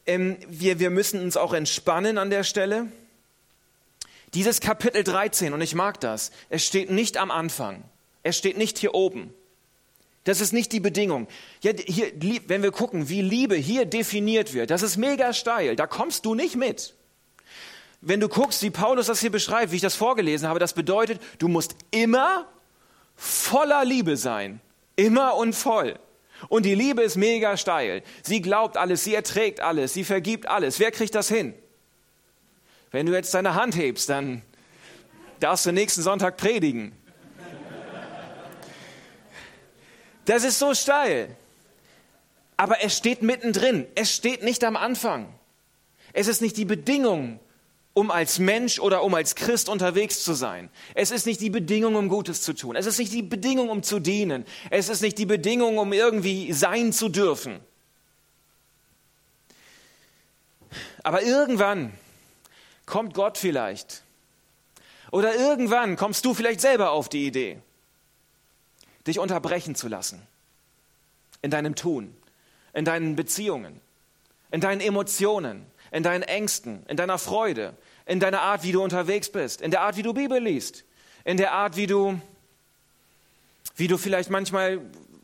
ähm, 0.06 0.38
wir, 0.48 0.80
wir 0.80 0.92
müssen 0.92 1.22
uns 1.24 1.36
auch 1.36 1.52
entspannen 1.52 2.20
an 2.20 2.30
der 2.30 2.44
Stelle. 2.44 2.86
Dieses 4.36 4.62
Kapitel 4.62 5.04
13, 5.04 5.54
und 5.54 5.62
ich 5.62 5.74
mag 5.74 6.00
das, 6.00 6.32
es 6.50 6.64
steht 6.64 6.92
nicht 6.92 7.18
am 7.18 7.32
Anfang. 7.32 7.84
Es 8.22 8.38
steht 8.38 8.56
nicht 8.56 8.78
hier 8.78 8.94
oben. 8.94 9.34
Das 10.26 10.42
ist 10.42 10.54
nicht 10.54 10.72
die 10.74 10.80
Bedingung. 10.80 11.28
Ja, 11.64 11.72
hier, 11.76 12.12
wenn 12.46 12.62
wir 12.62 12.72
gucken, 12.72 13.10
wie 13.10 13.24
Liebe 13.24 13.56
hier 13.56 13.86
definiert 13.86 14.54
wird, 14.54 14.70
das 14.70 14.84
ist 14.84 14.98
mega 14.98 15.34
steil. 15.34 15.76
Da 15.76 15.88
kommst 15.88 16.26
du 16.26 16.36
nicht 16.36 16.56
mit. 16.56 16.94
Wenn 18.02 18.20
du 18.20 18.30
guckst, 18.30 18.62
wie 18.62 18.70
Paulus 18.70 19.08
das 19.08 19.22
hier 19.22 19.32
beschreibt, 19.32 19.72
wie 19.72 19.78
ich 19.78 19.82
das 19.82 19.96
vorgelesen 19.96 20.48
habe, 20.48 20.60
das 20.60 20.74
bedeutet, 20.74 21.20
du 21.40 21.48
musst 21.48 21.76
immer 21.90 22.48
voller 23.20 23.84
Liebe 23.84 24.16
sein. 24.18 24.62
Immer 24.96 25.36
und 25.36 25.54
voll. 25.54 26.00
Und 26.48 26.66
die 26.66 26.74
Liebe 26.74 27.02
ist 27.02 27.18
mega 27.18 27.58
steil. 27.58 28.02
Sie 28.24 28.42
glaubt 28.42 28.78
alles, 28.78 29.04
sie 29.04 29.14
erträgt 29.14 29.60
alles, 29.60 29.94
sie 29.94 30.06
vergibt 30.06 30.48
alles. 30.48 30.80
Wer 30.80 30.92
kriegt 30.92 31.14
das 31.14 31.28
hin? 31.28 31.54
Wenn 32.92 33.06
du 33.06 33.14
jetzt 33.14 33.34
deine 33.34 33.56
Hand 33.56 33.76
hebst, 33.76 34.10
dann 34.10 34.42
darfst 35.42 35.66
du 35.66 35.72
nächsten 35.74 36.02
Sonntag 36.02 36.38
predigen. 36.38 36.94
Das 40.26 40.44
ist 40.44 40.60
so 40.60 40.74
steil. 40.74 41.36
Aber 42.56 42.82
es 42.84 42.96
steht 42.96 43.22
mittendrin. 43.22 43.86
Es 43.96 44.16
steht 44.16 44.44
nicht 44.44 44.64
am 44.64 44.78
Anfang. 44.78 45.34
Es 46.14 46.28
ist 46.28 46.42
nicht 46.42 46.56
die 46.58 46.66
Bedingung, 46.66 47.40
um 47.94 48.12
als 48.12 48.40
Mensch 48.40 48.80
oder 48.80 49.04
um 49.04 49.14
als 49.14 49.36
Christ 49.36 49.68
unterwegs 49.68 50.24
zu 50.24 50.34
sein. 50.34 50.70
Es 50.94 51.12
ist 51.12 51.26
nicht 51.26 51.42
die 51.42 51.50
Bedingung, 51.50 51.96
um 51.96 52.08
Gutes 52.08 52.42
zu 52.42 52.54
tun. 52.54 52.76
Es 52.76 52.86
ist 52.86 52.98
nicht 52.98 53.12
die 53.12 53.24
Bedingung, 53.24 53.70
um 53.70 53.84
zu 53.84 54.00
dienen. 54.00 54.46
Es 54.70 54.90
ist 54.90 55.02
nicht 55.02 55.18
die 55.18 55.26
Bedingung, 55.26 55.78
um 55.78 55.92
irgendwie 55.92 56.54
sein 56.54 56.94
zu 56.94 57.10
dürfen. 57.10 57.60
Aber 61.04 61.24
irgendwann 61.24 61.94
kommt 62.86 63.14
Gott 63.14 63.38
vielleicht. 63.38 64.04
Oder 65.12 65.36
irgendwann 65.36 65.96
kommst 65.96 66.24
du 66.26 66.34
vielleicht 66.34 66.62
selber 66.62 66.92
auf 66.92 67.10
die 67.10 67.26
Idee, 67.26 67.60
dich 69.08 69.20
unterbrechen 69.20 69.76
zu 69.76 69.88
lassen. 69.88 70.22
In 71.42 71.52
deinem 71.52 71.76
Tun, 71.76 72.16
in 72.74 72.86
deinen 72.86 73.16
Beziehungen, 73.16 73.82
in 74.52 74.62
deinen 74.62 74.82
Emotionen, 74.82 75.66
in 75.92 76.04
deinen 76.04 76.24
Ängsten, 76.24 76.86
in 76.88 76.98
deiner 76.98 77.18
Freude, 77.18 77.76
in 78.06 78.20
deiner 78.20 78.42
Art, 78.42 78.64
wie 78.64 78.72
du 78.72 78.84
unterwegs 78.84 79.30
bist, 79.32 79.62
in 79.62 79.72
der 79.72 79.82
Art, 79.82 79.98
wie 79.98 80.04
du 80.04 80.14
Bibel 80.14 80.42
liest, 80.42 80.84
in 81.24 81.38
der 81.38 81.54
Art, 81.54 81.76
wie 81.76 81.88
du, 81.88 82.20
wie 83.76 83.88
du 83.88 83.98
vielleicht 83.98 84.30
manchmal 84.30 84.82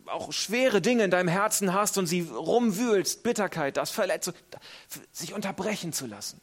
auch 0.08 0.32
schwere 0.32 0.82
Dinge 0.82 1.04
in 1.04 1.12
deinem 1.12 1.28
Herzen 1.28 1.74
hast 1.74 1.98
und 1.98 2.06
sie 2.08 2.22
rumwühlst, 2.22 3.24
Bitterkeit, 3.24 3.78
das 3.78 3.92
Verletzung, 3.92 4.34
sich 5.12 5.34
unterbrechen 5.34 5.94
zu 5.94 6.06
lassen. 6.06 6.40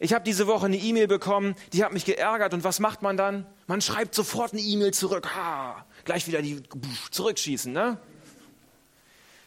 Ich 0.00 0.12
habe 0.12 0.24
diese 0.24 0.46
Woche 0.46 0.66
eine 0.66 0.76
E-Mail 0.76 1.08
bekommen, 1.08 1.56
die 1.72 1.84
hat 1.84 1.92
mich 1.92 2.04
geärgert. 2.04 2.54
Und 2.54 2.62
was 2.62 2.78
macht 2.78 3.02
man 3.02 3.16
dann? 3.16 3.46
Man 3.66 3.80
schreibt 3.80 4.14
sofort 4.14 4.52
eine 4.52 4.62
E-Mail 4.62 4.94
zurück. 4.94 5.34
Ha, 5.34 5.84
gleich 6.04 6.28
wieder 6.28 6.40
die 6.40 6.62
zurückschießen, 7.10 7.72
ne? 7.72 7.98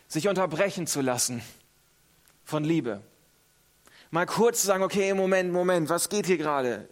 Sich 0.10 0.28
unterbrechen 0.28 0.88
zu 0.88 1.00
lassen 1.00 1.42
von 2.44 2.66
Liebe. 2.66 3.02
Mal 4.12 4.26
kurz 4.26 4.62
zu 4.62 4.68
sagen, 4.68 4.84
okay, 4.84 5.14
Moment, 5.14 5.52
Moment, 5.54 5.90
was 5.90 6.10
geht 6.10 6.26
hier 6.26 6.38
gerade? 6.38 6.90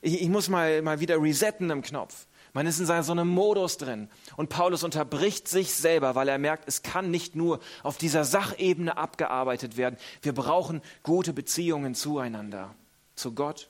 Ich, 0.00 0.22
ich, 0.22 0.28
muss 0.28 0.48
mal, 0.48 0.80
mal 0.82 1.00
wieder 1.00 1.20
resetten 1.20 1.68
im 1.70 1.82
Knopf. 1.82 2.26
Man 2.52 2.66
ist 2.66 2.80
in 2.80 2.86
so 2.86 3.12
einem 3.12 3.28
Modus 3.28 3.76
drin. 3.76 4.08
Und 4.36 4.48
Paulus 4.48 4.82
unterbricht 4.82 5.48
sich 5.48 5.74
selber, 5.74 6.14
weil 6.14 6.28
er 6.28 6.38
merkt, 6.38 6.66
es 6.66 6.82
kann 6.82 7.10
nicht 7.10 7.36
nur 7.36 7.60
auf 7.82 7.96
dieser 7.98 8.24
Sachebene 8.24 8.96
abgearbeitet 8.96 9.76
werden. 9.76 9.96
Wir 10.22 10.32
brauchen 10.32 10.80
gute 11.02 11.32
Beziehungen 11.32 11.94
zueinander 11.94 12.74
zu 13.14 13.34
Gott 13.34 13.68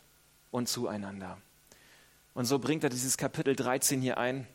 und 0.50 0.68
zueinander. 0.68 1.38
Und 2.34 2.44
so 2.44 2.58
bringt 2.58 2.84
er 2.84 2.90
dieses 2.90 3.16
Kapitel 3.16 3.56
13 3.56 4.00
hier 4.00 4.18
ein. 4.18 4.46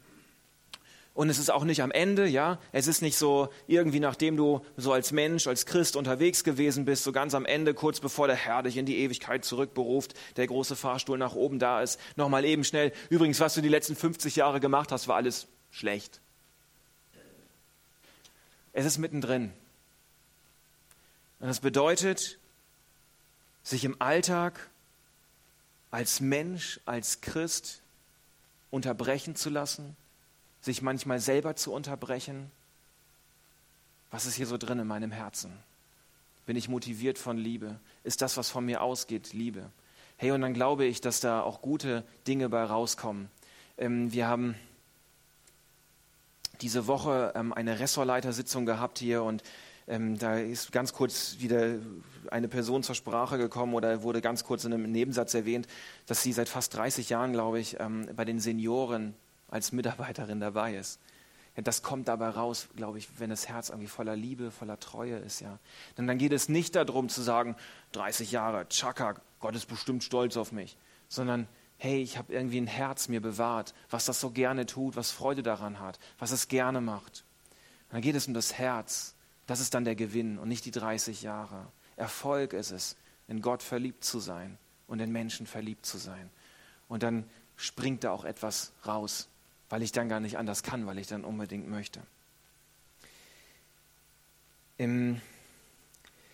Und 1.15 1.29
es 1.29 1.39
ist 1.39 1.49
auch 1.49 1.63
nicht 1.63 1.81
am 1.81 1.91
Ende, 1.91 2.27
ja. 2.27 2.59
Es 2.73 2.87
ist 2.87 3.01
nicht 3.01 3.17
so 3.17 3.47
irgendwie, 3.67 4.01
nachdem 4.01 4.35
du 4.35 4.65
so 4.75 4.91
als 4.91 5.13
Mensch, 5.13 5.47
als 5.47 5.65
Christ 5.65 5.95
unterwegs 5.95 6.43
gewesen 6.43 6.83
bist, 6.83 7.05
so 7.05 7.13
ganz 7.13 7.33
am 7.33 7.45
Ende, 7.45 7.73
kurz 7.73 8.01
bevor 8.01 8.27
der 8.27 8.35
Herr 8.35 8.63
dich 8.63 8.75
in 8.75 8.85
die 8.85 8.97
Ewigkeit 8.97 9.45
zurückberuft, 9.45 10.13
der 10.35 10.45
große 10.45 10.75
Fahrstuhl 10.75 11.17
nach 11.17 11.33
oben 11.33 11.57
da 11.57 11.81
ist, 11.81 12.01
nochmal 12.17 12.43
eben 12.43 12.65
schnell. 12.65 12.91
Übrigens, 13.09 13.39
was 13.39 13.53
du 13.53 13.61
die 13.61 13.69
letzten 13.69 13.95
50 13.95 14.35
Jahre 14.35 14.59
gemacht 14.59 14.91
hast, 14.91 15.07
war 15.07 15.15
alles 15.15 15.47
schlecht. 15.71 16.19
Es 18.73 18.85
ist 18.85 18.97
mittendrin. 18.97 19.53
Und 21.39 21.47
das 21.47 21.61
bedeutet, 21.61 22.39
sich 23.63 23.85
im 23.85 23.95
Alltag 24.01 24.69
als 25.91 26.19
Mensch, 26.19 26.81
als 26.85 27.21
Christ 27.21 27.81
unterbrechen 28.69 29.37
zu 29.37 29.49
lassen, 29.49 29.95
sich 30.65 30.81
manchmal 30.81 31.19
selber 31.19 31.55
zu 31.55 31.71
unterbrechen. 31.71 32.49
Was 34.09 34.25
ist 34.25 34.33
hier 34.33 34.47
so 34.47 34.57
drin 34.57 34.79
in 34.79 34.87
meinem 34.87 35.11
Herzen? 35.11 35.53
Bin 36.47 36.57
ich 36.57 36.69
motiviert 36.69 37.19
von 37.19 37.37
Liebe? 37.37 37.79
Ist 38.03 38.23
das, 38.23 38.35
was 38.35 38.49
von 38.49 38.65
mir 38.65 38.81
ausgeht, 38.81 39.31
Liebe? 39.33 39.69
Hey, 40.17 40.31
und 40.31 40.41
dann 40.41 40.55
glaube 40.55 40.85
ich, 40.85 41.01
dass 41.01 41.19
da 41.19 41.41
auch 41.41 41.61
gute 41.61 42.03
Dinge 42.27 42.49
bei 42.49 42.63
rauskommen. 42.63 43.29
Ähm, 43.77 44.11
wir 44.11 44.27
haben 44.27 44.55
diese 46.61 46.87
Woche 46.87 47.33
ähm, 47.35 47.53
eine 47.53 47.79
Ressortleitersitzung 47.79 48.65
gehabt 48.65 48.97
hier 48.97 49.21
und 49.21 49.43
ähm, 49.87 50.17
da 50.17 50.39
ist 50.39 50.71
ganz 50.71 50.93
kurz 50.93 51.35
wieder 51.39 51.75
eine 52.31 52.47
Person 52.47 52.81
zur 52.81 52.95
Sprache 52.95 53.37
gekommen 53.37 53.75
oder 53.75 54.01
wurde 54.01 54.19
ganz 54.19 54.43
kurz 54.43 54.63
in 54.63 54.73
einem 54.73 54.91
Nebensatz 54.91 55.35
erwähnt, 55.35 55.67
dass 56.07 56.23
sie 56.23 56.33
seit 56.33 56.49
fast 56.49 56.73
30 56.75 57.09
Jahren, 57.09 57.33
glaube 57.33 57.59
ich, 57.59 57.79
ähm, 57.79 58.09
bei 58.15 58.25
den 58.25 58.39
Senioren 58.39 59.13
als 59.55 59.71
Mitarbeiterin 59.71 60.39
dabei 60.39 60.75
ist. 60.75 60.99
Ja, 61.55 61.63
das 61.63 61.81
kommt 61.81 62.07
dabei 62.07 62.29
raus, 62.29 62.67
glaube 62.75 62.97
ich, 62.97 63.19
wenn 63.19 63.29
das 63.29 63.47
Herz 63.47 63.69
irgendwie 63.69 63.87
voller 63.87 64.15
Liebe, 64.15 64.51
voller 64.51 64.79
Treue 64.79 65.17
ist, 65.17 65.39
ja. 65.39 65.57
Denn 65.97 66.05
dann 66.05 66.17
geht 66.17 66.33
es 66.33 66.49
nicht 66.49 66.75
darum 66.75 67.09
zu 67.09 67.21
sagen, 67.21 67.55
30 67.93 68.31
Jahre, 68.31 68.67
Chaka, 68.69 69.15
Gott 69.39 69.55
ist 69.55 69.67
bestimmt 69.67 70.03
stolz 70.03 70.37
auf 70.37 70.51
mich, 70.51 70.77
sondern 71.07 71.47
hey, 71.77 72.01
ich 72.01 72.17
habe 72.17 72.33
irgendwie 72.33 72.59
ein 72.59 72.67
Herz 72.67 73.07
mir 73.07 73.21
bewahrt, 73.21 73.73
was 73.89 74.05
das 74.05 74.19
so 74.19 74.29
gerne 74.31 74.65
tut, 74.65 74.95
was 74.95 75.11
Freude 75.11 75.43
daran 75.43 75.79
hat, 75.79 75.99
was 76.19 76.31
es 76.31 76.47
gerne 76.47 76.81
macht. 76.81 77.25
Und 77.87 77.93
dann 77.93 78.01
geht 78.01 78.15
es 78.15 78.27
um 78.27 78.33
das 78.33 78.53
Herz 78.53 79.15
das 79.47 79.59
ist 79.59 79.73
dann 79.73 79.85
der 79.85 79.95
Gewinn 79.95 80.37
und 80.39 80.47
nicht 80.47 80.65
die 80.65 80.71
30 80.71 81.21
Jahre. 81.21 81.67
Erfolg 81.95 82.53
ist 82.53 82.71
es, 82.71 82.95
in 83.27 83.41
Gott 83.41 83.63
verliebt 83.63 84.03
zu 84.03 84.19
sein 84.19 84.57
und 84.87 84.99
in 84.99 85.11
Menschen 85.11 85.47
verliebt 85.47 85.85
zu 85.85 85.97
sein. 85.97 86.29
Und 86.87 87.03
dann 87.03 87.29
springt 87.55 88.03
da 88.03 88.11
auch 88.11 88.25
etwas 88.25 88.73
raus, 88.85 89.29
weil 89.69 89.81
ich 89.81 89.91
dann 89.91 90.09
gar 90.09 90.19
nicht 90.19 90.37
anders 90.37 90.63
kann, 90.63 90.85
weil 90.85 90.99
ich 90.99 91.07
dann 91.07 91.23
unbedingt 91.23 91.69
möchte. 91.69 92.01
Im 94.77 95.21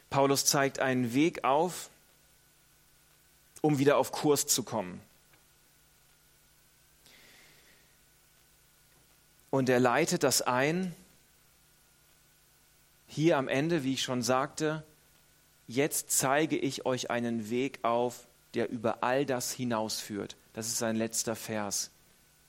Paulus 0.10 0.46
zeigt 0.46 0.80
einen 0.80 1.14
Weg 1.14 1.44
auf, 1.44 1.90
um 3.62 3.78
wieder 3.80 3.98
auf 3.98 4.12
Kurs 4.12 4.48
zu 4.48 4.64
kommen. 4.64 5.00
Und 9.50 9.70
er 9.70 9.80
leitet 9.80 10.24
das 10.24 10.42
ein 10.42 10.96
hier 13.08 13.38
am 13.38 13.50
Ende, 13.50 13.84
wie 13.84 13.94
ich 13.94 14.04
schon 14.04 14.22
sagte, 14.22 14.84
jetzt 15.68 16.12
zeige 16.12 16.58
ich 16.58 16.86
euch 16.86 17.12
einen 17.12 17.50
Weg 17.50 17.80
auf, 17.84 18.26
der 18.54 18.70
über 18.70 19.04
all 19.04 19.26
das 19.26 19.52
hinausführt. 19.52 20.38
Das 20.54 20.68
ist 20.68 20.78
sein 20.78 20.96
letzter 20.96 21.36
Vers 21.36 21.92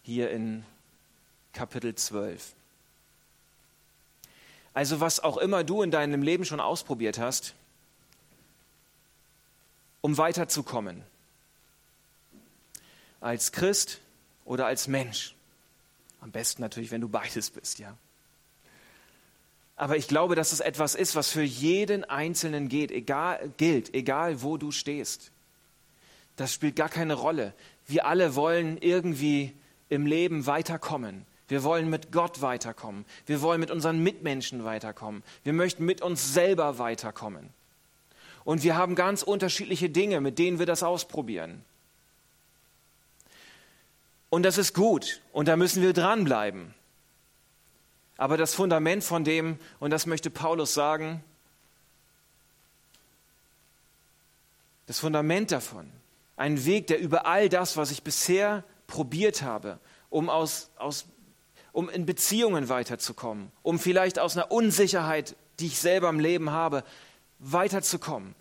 hier 0.02 0.30
in 0.30 0.64
Kapitel 1.52 1.94
12. 1.94 2.54
Also 4.74 5.00
was 5.00 5.20
auch 5.20 5.36
immer 5.36 5.64
du 5.64 5.82
in 5.82 5.90
deinem 5.90 6.22
Leben 6.22 6.44
schon 6.44 6.60
ausprobiert 6.60 7.18
hast, 7.18 7.54
um 10.00 10.16
weiterzukommen, 10.16 11.02
als 13.20 13.52
Christ 13.52 14.00
oder 14.44 14.66
als 14.66 14.88
Mensch. 14.88 15.34
Am 16.20 16.30
besten 16.30 16.62
natürlich, 16.62 16.90
wenn 16.90 17.00
du 17.00 17.08
beides 17.08 17.50
bist, 17.50 17.78
ja. 17.78 17.96
Aber 19.76 19.96
ich 19.96 20.06
glaube, 20.06 20.34
dass 20.34 20.52
es 20.52 20.60
etwas 20.60 20.94
ist, 20.94 21.16
was 21.16 21.30
für 21.30 21.42
jeden 21.42 22.04
Einzelnen 22.04 22.68
geht, 22.68 22.90
egal, 22.90 23.52
gilt, 23.56 23.94
egal 23.94 24.42
wo 24.42 24.56
du 24.56 24.70
stehst. 24.70 25.30
Das 26.36 26.52
spielt 26.52 26.76
gar 26.76 26.88
keine 26.88 27.14
Rolle. 27.14 27.52
Wir 27.86 28.06
alle 28.06 28.34
wollen 28.34 28.78
irgendwie 28.78 29.52
im 29.92 30.06
Leben 30.06 30.46
weiterkommen. 30.46 31.26
Wir 31.48 31.64
wollen 31.64 31.90
mit 31.90 32.12
Gott 32.12 32.40
weiterkommen. 32.40 33.04
Wir 33.26 33.42
wollen 33.42 33.60
mit 33.60 33.70
unseren 33.70 34.02
Mitmenschen 34.02 34.64
weiterkommen. 34.64 35.22
Wir 35.44 35.52
möchten 35.52 35.84
mit 35.84 36.00
uns 36.00 36.32
selber 36.32 36.78
weiterkommen. 36.78 37.50
Und 38.44 38.62
wir 38.62 38.74
haben 38.74 38.94
ganz 38.94 39.22
unterschiedliche 39.22 39.90
Dinge, 39.90 40.22
mit 40.22 40.38
denen 40.38 40.58
wir 40.58 40.64
das 40.64 40.82
ausprobieren. 40.82 41.62
Und 44.30 44.44
das 44.44 44.56
ist 44.56 44.72
gut 44.72 45.20
und 45.32 45.46
da 45.46 45.56
müssen 45.56 45.82
wir 45.82 45.92
dranbleiben. 45.92 46.72
Aber 48.16 48.38
das 48.38 48.54
Fundament 48.54 49.04
von 49.04 49.22
dem, 49.22 49.58
und 49.78 49.90
das 49.90 50.06
möchte 50.06 50.30
Paulus 50.30 50.72
sagen, 50.72 51.22
das 54.86 55.00
Fundament 55.00 55.52
davon, 55.52 55.86
ein 56.38 56.64
Weg, 56.64 56.86
der 56.86 56.98
über 56.98 57.26
all 57.26 57.50
das, 57.50 57.76
was 57.76 57.90
ich 57.90 58.02
bisher 58.02 58.64
probiert 58.92 59.40
habe, 59.40 59.80
um, 60.10 60.28
aus, 60.28 60.70
aus, 60.76 61.06
um 61.72 61.88
in 61.88 62.04
Beziehungen 62.04 62.68
weiterzukommen, 62.68 63.50
um 63.62 63.78
vielleicht 63.78 64.18
aus 64.18 64.36
einer 64.36 64.52
Unsicherheit, 64.52 65.34
die 65.58 65.68
ich 65.68 65.80
selber 65.80 66.10
im 66.10 66.20
Leben 66.20 66.50
habe, 66.50 66.84
weiterzukommen, 67.38 68.34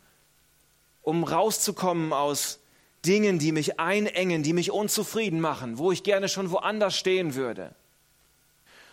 um 1.02 1.24
rauszukommen 1.24 2.12
aus 2.12 2.60
Dingen, 3.06 3.40
die 3.40 3.54
mich 3.54 3.80
einengen, 3.80 4.44
die 4.44 4.52
mich 4.52 4.72
unzufrieden 4.72 5.40
machen, 5.40 5.78
wo 5.78 5.94
ich 5.94 6.04
gerne 6.04 6.28
schon 6.28 6.52
woanders 6.52 6.98
stehen 6.98 7.34
würde, 7.34 7.74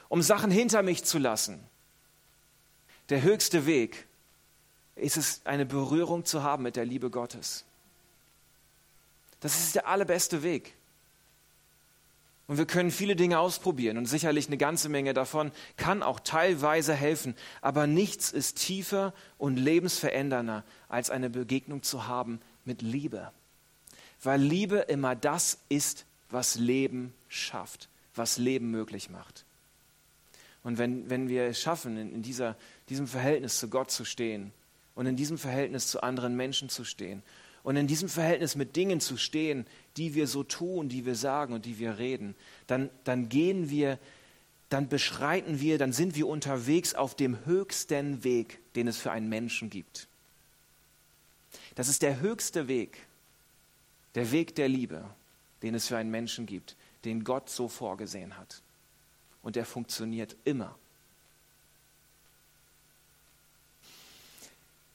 um 0.08 0.22
Sachen 0.22 0.52
hinter 0.52 0.84
mich 0.84 1.04
zu 1.04 1.18
lassen. 1.18 1.58
Der 3.08 3.22
höchste 3.22 3.66
Weg 3.66 4.06
ist 4.94 5.16
es, 5.16 5.40
eine 5.44 5.66
Berührung 5.66 6.24
zu 6.24 6.44
haben 6.44 6.62
mit 6.62 6.76
der 6.76 6.84
Liebe 6.84 7.10
Gottes. 7.10 7.64
Das 9.40 9.58
ist 9.58 9.74
der 9.74 9.88
allerbeste 9.88 10.44
Weg. 10.44 10.77
Und 12.48 12.56
wir 12.56 12.66
können 12.66 12.90
viele 12.90 13.14
Dinge 13.14 13.38
ausprobieren 13.38 13.98
und 13.98 14.06
sicherlich 14.06 14.46
eine 14.46 14.56
ganze 14.56 14.88
Menge 14.88 15.12
davon 15.12 15.52
kann 15.76 16.02
auch 16.02 16.18
teilweise 16.18 16.94
helfen. 16.94 17.36
Aber 17.60 17.86
nichts 17.86 18.32
ist 18.32 18.56
tiefer 18.56 19.12
und 19.36 19.58
lebensverändernder, 19.58 20.64
als 20.88 21.10
eine 21.10 21.28
Begegnung 21.28 21.82
zu 21.82 22.06
haben 22.06 22.40
mit 22.64 22.80
Liebe. 22.80 23.30
Weil 24.22 24.40
Liebe 24.40 24.78
immer 24.78 25.14
das 25.14 25.58
ist, 25.68 26.06
was 26.30 26.54
Leben 26.54 27.12
schafft, 27.28 27.90
was 28.14 28.38
Leben 28.38 28.70
möglich 28.70 29.10
macht. 29.10 29.44
Und 30.64 30.78
wenn, 30.78 31.10
wenn 31.10 31.28
wir 31.28 31.44
es 31.44 31.60
schaffen, 31.60 31.98
in, 31.98 32.14
in 32.14 32.22
dieser, 32.22 32.56
diesem 32.88 33.06
Verhältnis 33.06 33.58
zu 33.58 33.68
Gott 33.68 33.90
zu 33.90 34.06
stehen 34.06 34.52
und 34.94 35.04
in 35.04 35.16
diesem 35.16 35.36
Verhältnis 35.36 35.88
zu 35.88 36.02
anderen 36.02 36.34
Menschen 36.34 36.70
zu 36.70 36.84
stehen 36.84 37.22
und 37.68 37.76
in 37.76 37.86
diesem 37.86 38.08
Verhältnis 38.08 38.54
mit 38.54 38.76
Dingen 38.76 38.98
zu 38.98 39.18
stehen, 39.18 39.66
die 39.98 40.14
wir 40.14 40.26
so 40.26 40.42
tun, 40.42 40.88
die 40.88 41.04
wir 41.04 41.14
sagen 41.14 41.52
und 41.52 41.66
die 41.66 41.78
wir 41.78 41.98
reden, 41.98 42.34
dann, 42.66 42.88
dann 43.04 43.28
gehen 43.28 43.68
wir, 43.68 43.98
dann 44.70 44.88
beschreiten 44.88 45.60
wir, 45.60 45.76
dann 45.76 45.92
sind 45.92 46.16
wir 46.16 46.28
unterwegs 46.28 46.94
auf 46.94 47.14
dem 47.14 47.44
höchsten 47.44 48.24
Weg, 48.24 48.58
den 48.74 48.88
es 48.88 48.96
für 48.96 49.10
einen 49.10 49.28
Menschen 49.28 49.68
gibt. 49.68 50.08
Das 51.74 51.88
ist 51.88 52.00
der 52.00 52.20
höchste 52.20 52.68
Weg, 52.68 53.06
der 54.14 54.32
Weg 54.32 54.54
der 54.54 54.70
Liebe, 54.70 55.04
den 55.60 55.74
es 55.74 55.88
für 55.88 55.98
einen 55.98 56.10
Menschen 56.10 56.46
gibt, 56.46 56.74
den 57.04 57.22
Gott 57.22 57.50
so 57.50 57.68
vorgesehen 57.68 58.38
hat. 58.38 58.62
Und 59.42 59.56
der 59.56 59.66
funktioniert 59.66 60.36
immer. 60.44 60.74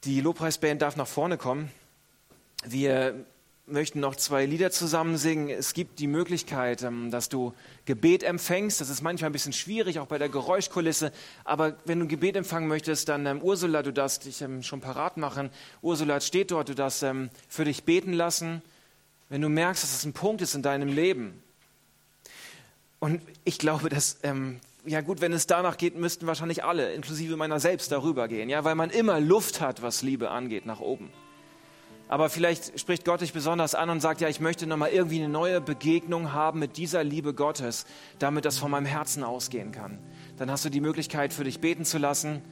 Die 0.05 0.21
Lobpreisband 0.21 0.81
darf 0.81 0.95
nach 0.95 1.05
vorne 1.05 1.37
kommen. 1.37 1.69
Wir 2.65 3.25
möchten 3.65 3.99
noch 3.99 4.15
zwei 4.15 4.45
Lieder 4.45 4.71
zusammen 4.71 5.17
singen. 5.17 5.49
Es 5.49 5.73
gibt 5.73 5.99
die 5.99 6.07
Möglichkeit, 6.07 6.83
ähm, 6.83 7.11
dass 7.11 7.29
du 7.29 7.53
Gebet 7.85 8.23
empfängst. 8.23 8.81
Das 8.81 8.89
ist 8.89 9.01
manchmal 9.01 9.29
ein 9.29 9.33
bisschen 9.33 9.53
schwierig, 9.53 9.99
auch 9.99 10.07
bei 10.07 10.17
der 10.17 10.29
Geräuschkulisse. 10.29 11.11
Aber 11.45 11.77
wenn 11.85 11.99
du 11.99 12.07
Gebet 12.07 12.35
empfangen 12.35 12.67
möchtest, 12.67 13.07
dann 13.09 13.25
ähm, 13.25 13.41
Ursula, 13.41 13.81
du 13.81 13.93
darfst 13.93 14.25
dich 14.25 14.41
ähm, 14.41 14.63
schon 14.63 14.81
parat 14.81 15.17
machen. 15.17 15.49
Ursula 15.81 16.19
steht 16.19 16.51
dort, 16.51 16.69
du 16.69 16.75
darfst 16.75 17.03
ähm, 17.03 17.29
für 17.47 17.63
dich 17.63 17.83
beten 17.83 18.13
lassen. 18.13 18.61
Wenn 19.29 19.41
du 19.41 19.49
merkst, 19.49 19.83
dass 19.83 19.93
es 19.93 20.05
ein 20.05 20.13
Punkt 20.13 20.41
ist 20.41 20.55
in 20.55 20.61
deinem 20.61 20.89
Leben. 20.89 21.41
Und 22.99 23.21
ich 23.45 23.57
glaube, 23.57 23.89
dass 23.89 24.17
ähm, 24.23 24.59
ja 24.85 24.99
gut, 24.99 25.21
wenn 25.21 25.31
es 25.31 25.47
danach 25.47 25.77
geht, 25.77 25.97
müssten 25.97 26.27
wahrscheinlich 26.27 26.65
alle, 26.65 26.93
inklusive 26.93 27.37
meiner 27.37 27.61
selbst, 27.61 27.91
darüber 27.93 28.27
gehen, 28.27 28.49
ja, 28.49 28.65
weil 28.65 28.75
man 28.75 28.89
immer 28.89 29.21
Luft 29.21 29.61
hat, 29.61 29.81
was 29.81 30.01
Liebe 30.01 30.29
angeht, 30.29 30.65
nach 30.65 30.81
oben 30.81 31.09
aber 32.13 32.29
vielleicht 32.29 32.79
spricht 32.79 33.05
Gott 33.05 33.21
dich 33.21 33.33
besonders 33.33 33.73
an 33.73 33.89
und 33.89 33.99
sagt, 33.99 34.21
ja, 34.21 34.29
ich 34.29 34.39
möchte 34.39 34.67
nochmal 34.67 34.91
irgendwie 34.91 35.17
eine 35.17 35.29
neue 35.29 35.59
Begegnung 35.59 36.31
haben 36.31 36.59
mit 36.59 36.77
dieser 36.77 37.03
Liebe 37.03 37.33
Gottes, 37.33 37.87
damit 38.19 38.45
das 38.45 38.59
von 38.59 38.69
meinem 38.69 38.85
Herzen 38.85 39.23
ausgehen 39.23 39.71
kann. 39.71 39.97
Dann 40.37 40.51
hast 40.51 40.63
du 40.63 40.69
die 40.69 40.79
Möglichkeit, 40.79 41.33
für 41.33 41.43
dich 41.43 41.59
beten 41.59 41.85
zu 41.85 41.97
lassen. 41.97 42.43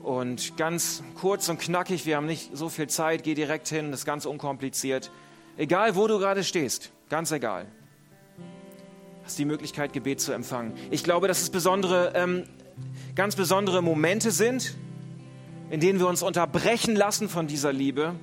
Und 0.00 0.56
ganz 0.56 1.02
kurz 1.16 1.48
und 1.48 1.58
knackig, 1.58 2.06
wir 2.06 2.14
haben 2.14 2.26
nicht 2.26 2.56
so 2.56 2.68
viel 2.68 2.86
Zeit, 2.86 3.24
geh 3.24 3.34
direkt 3.34 3.66
hin, 3.66 3.90
das 3.90 4.02
ist 4.02 4.06
ganz 4.06 4.26
unkompliziert. 4.26 5.10
Egal, 5.56 5.96
wo 5.96 6.06
du 6.06 6.20
gerade 6.20 6.44
stehst, 6.44 6.92
ganz 7.08 7.32
egal. 7.32 7.66
Hast 9.24 9.40
die 9.40 9.44
Möglichkeit, 9.44 9.92
Gebet 9.92 10.20
zu 10.20 10.30
empfangen. 10.30 10.74
Ich 10.92 11.02
glaube, 11.02 11.26
dass 11.26 11.42
es 11.42 11.50
besondere, 11.50 12.12
ähm, 12.14 12.44
ganz 13.16 13.34
besondere 13.34 13.82
Momente 13.82 14.30
sind, 14.30 14.76
in 15.68 15.80
denen 15.80 15.98
wir 15.98 16.06
uns 16.06 16.22
unterbrechen 16.22 16.94
lassen 16.94 17.28
von 17.28 17.48
dieser 17.48 17.72
Liebe 17.72 18.14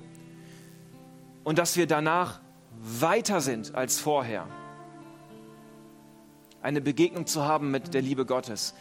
und 1.49 1.57
dass 1.57 1.77
wir 1.77 1.87
danach 1.87 2.41
weiter 2.79 3.41
sind 3.41 3.73
als 3.73 3.99
vorher. 3.99 4.45
Eine 6.61 6.79
Begegnung 6.79 7.25
zu 7.25 7.43
haben 7.43 7.71
mit 7.71 7.95
der 7.95 8.03
Liebe 8.03 8.27
Gottes. 8.27 8.75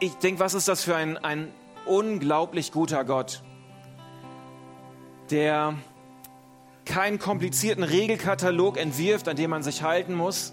Ich 0.00 0.14
denke, 0.14 0.40
was 0.40 0.54
ist 0.54 0.66
das 0.66 0.82
für 0.82 0.96
ein, 0.96 1.16
ein 1.16 1.52
unglaublich 1.86 2.72
guter 2.72 3.04
Gott, 3.04 3.44
der 5.30 5.74
keinen 6.86 7.20
komplizierten 7.20 7.84
Regelkatalog 7.84 8.78
entwirft, 8.78 9.28
an 9.28 9.36
dem 9.36 9.50
man 9.50 9.62
sich 9.62 9.84
halten 9.84 10.14
muss, 10.14 10.52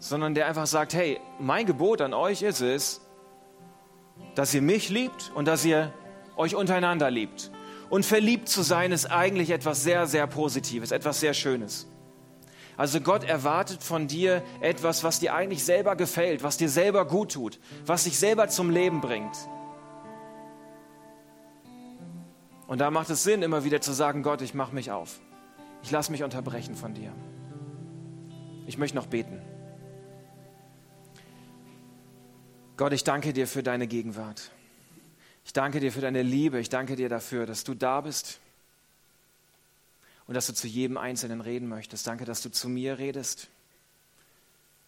sondern 0.00 0.34
der 0.34 0.48
einfach 0.48 0.66
sagt, 0.66 0.94
hey, 0.94 1.20
mein 1.38 1.64
Gebot 1.64 2.00
an 2.00 2.12
euch 2.12 2.42
ist 2.42 2.60
es, 2.60 3.02
dass 4.34 4.52
ihr 4.52 4.62
mich 4.62 4.88
liebt 4.88 5.30
und 5.36 5.46
dass 5.46 5.64
ihr 5.64 5.92
euch 6.34 6.56
untereinander 6.56 7.08
liebt. 7.08 7.52
Und 7.92 8.06
verliebt 8.06 8.48
zu 8.48 8.62
sein 8.62 8.90
ist 8.90 9.04
eigentlich 9.10 9.50
etwas 9.50 9.82
sehr, 9.82 10.06
sehr 10.06 10.26
Positives, 10.26 10.92
etwas 10.92 11.20
sehr 11.20 11.34
Schönes. 11.34 11.86
Also 12.78 13.02
Gott 13.02 13.22
erwartet 13.22 13.82
von 13.82 14.08
dir 14.08 14.42
etwas, 14.62 15.04
was 15.04 15.20
dir 15.20 15.34
eigentlich 15.34 15.62
selber 15.62 15.94
gefällt, 15.94 16.42
was 16.42 16.56
dir 16.56 16.70
selber 16.70 17.04
gut 17.06 17.32
tut, 17.32 17.60
was 17.84 18.04
dich 18.04 18.18
selber 18.18 18.48
zum 18.48 18.70
Leben 18.70 19.02
bringt. 19.02 19.36
Und 22.66 22.78
da 22.78 22.90
macht 22.90 23.10
es 23.10 23.24
Sinn, 23.24 23.42
immer 23.42 23.62
wieder 23.62 23.82
zu 23.82 23.92
sagen, 23.92 24.22
Gott, 24.22 24.40
ich 24.40 24.54
mache 24.54 24.74
mich 24.74 24.90
auf. 24.90 25.20
Ich 25.82 25.90
lasse 25.90 26.12
mich 26.12 26.24
unterbrechen 26.24 26.74
von 26.74 26.94
dir. 26.94 27.12
Ich 28.66 28.78
möchte 28.78 28.96
noch 28.96 29.06
beten. 29.06 29.38
Gott, 32.78 32.94
ich 32.94 33.04
danke 33.04 33.34
dir 33.34 33.46
für 33.46 33.62
deine 33.62 33.86
Gegenwart. 33.86 34.50
Ich 35.44 35.52
danke 35.52 35.80
dir 35.80 35.92
für 35.92 36.00
deine 36.00 36.22
Liebe. 36.22 36.60
Ich 36.60 36.68
danke 36.68 36.96
dir 36.96 37.08
dafür, 37.08 37.46
dass 37.46 37.64
du 37.64 37.74
da 37.74 38.00
bist 38.00 38.38
und 40.26 40.34
dass 40.34 40.46
du 40.46 40.54
zu 40.54 40.66
jedem 40.66 40.96
Einzelnen 40.96 41.40
reden 41.40 41.68
möchtest. 41.68 42.06
Danke, 42.06 42.24
dass 42.24 42.42
du 42.42 42.50
zu 42.50 42.68
mir 42.68 42.98
redest 42.98 43.48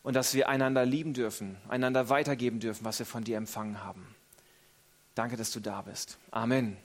und 0.03 0.15
dass 0.15 0.35
wir 0.35 0.49
einander 0.49 0.87
lieben 0.87 1.15
dürfen, 1.15 1.57
einander 1.69 2.09
weitergeben 2.09 2.61
dürfen, 2.61 2.85
was 2.85 2.99
wir 2.99 3.07
von 3.07 3.25
dir 3.25 3.37
empfangen 3.37 3.83
haben. 3.83 4.15
Danke, 5.15 5.37
dass 5.37 5.51
du 5.51 5.61
da 5.61 5.83
bist. 5.83 6.19
Amen. 6.31 6.77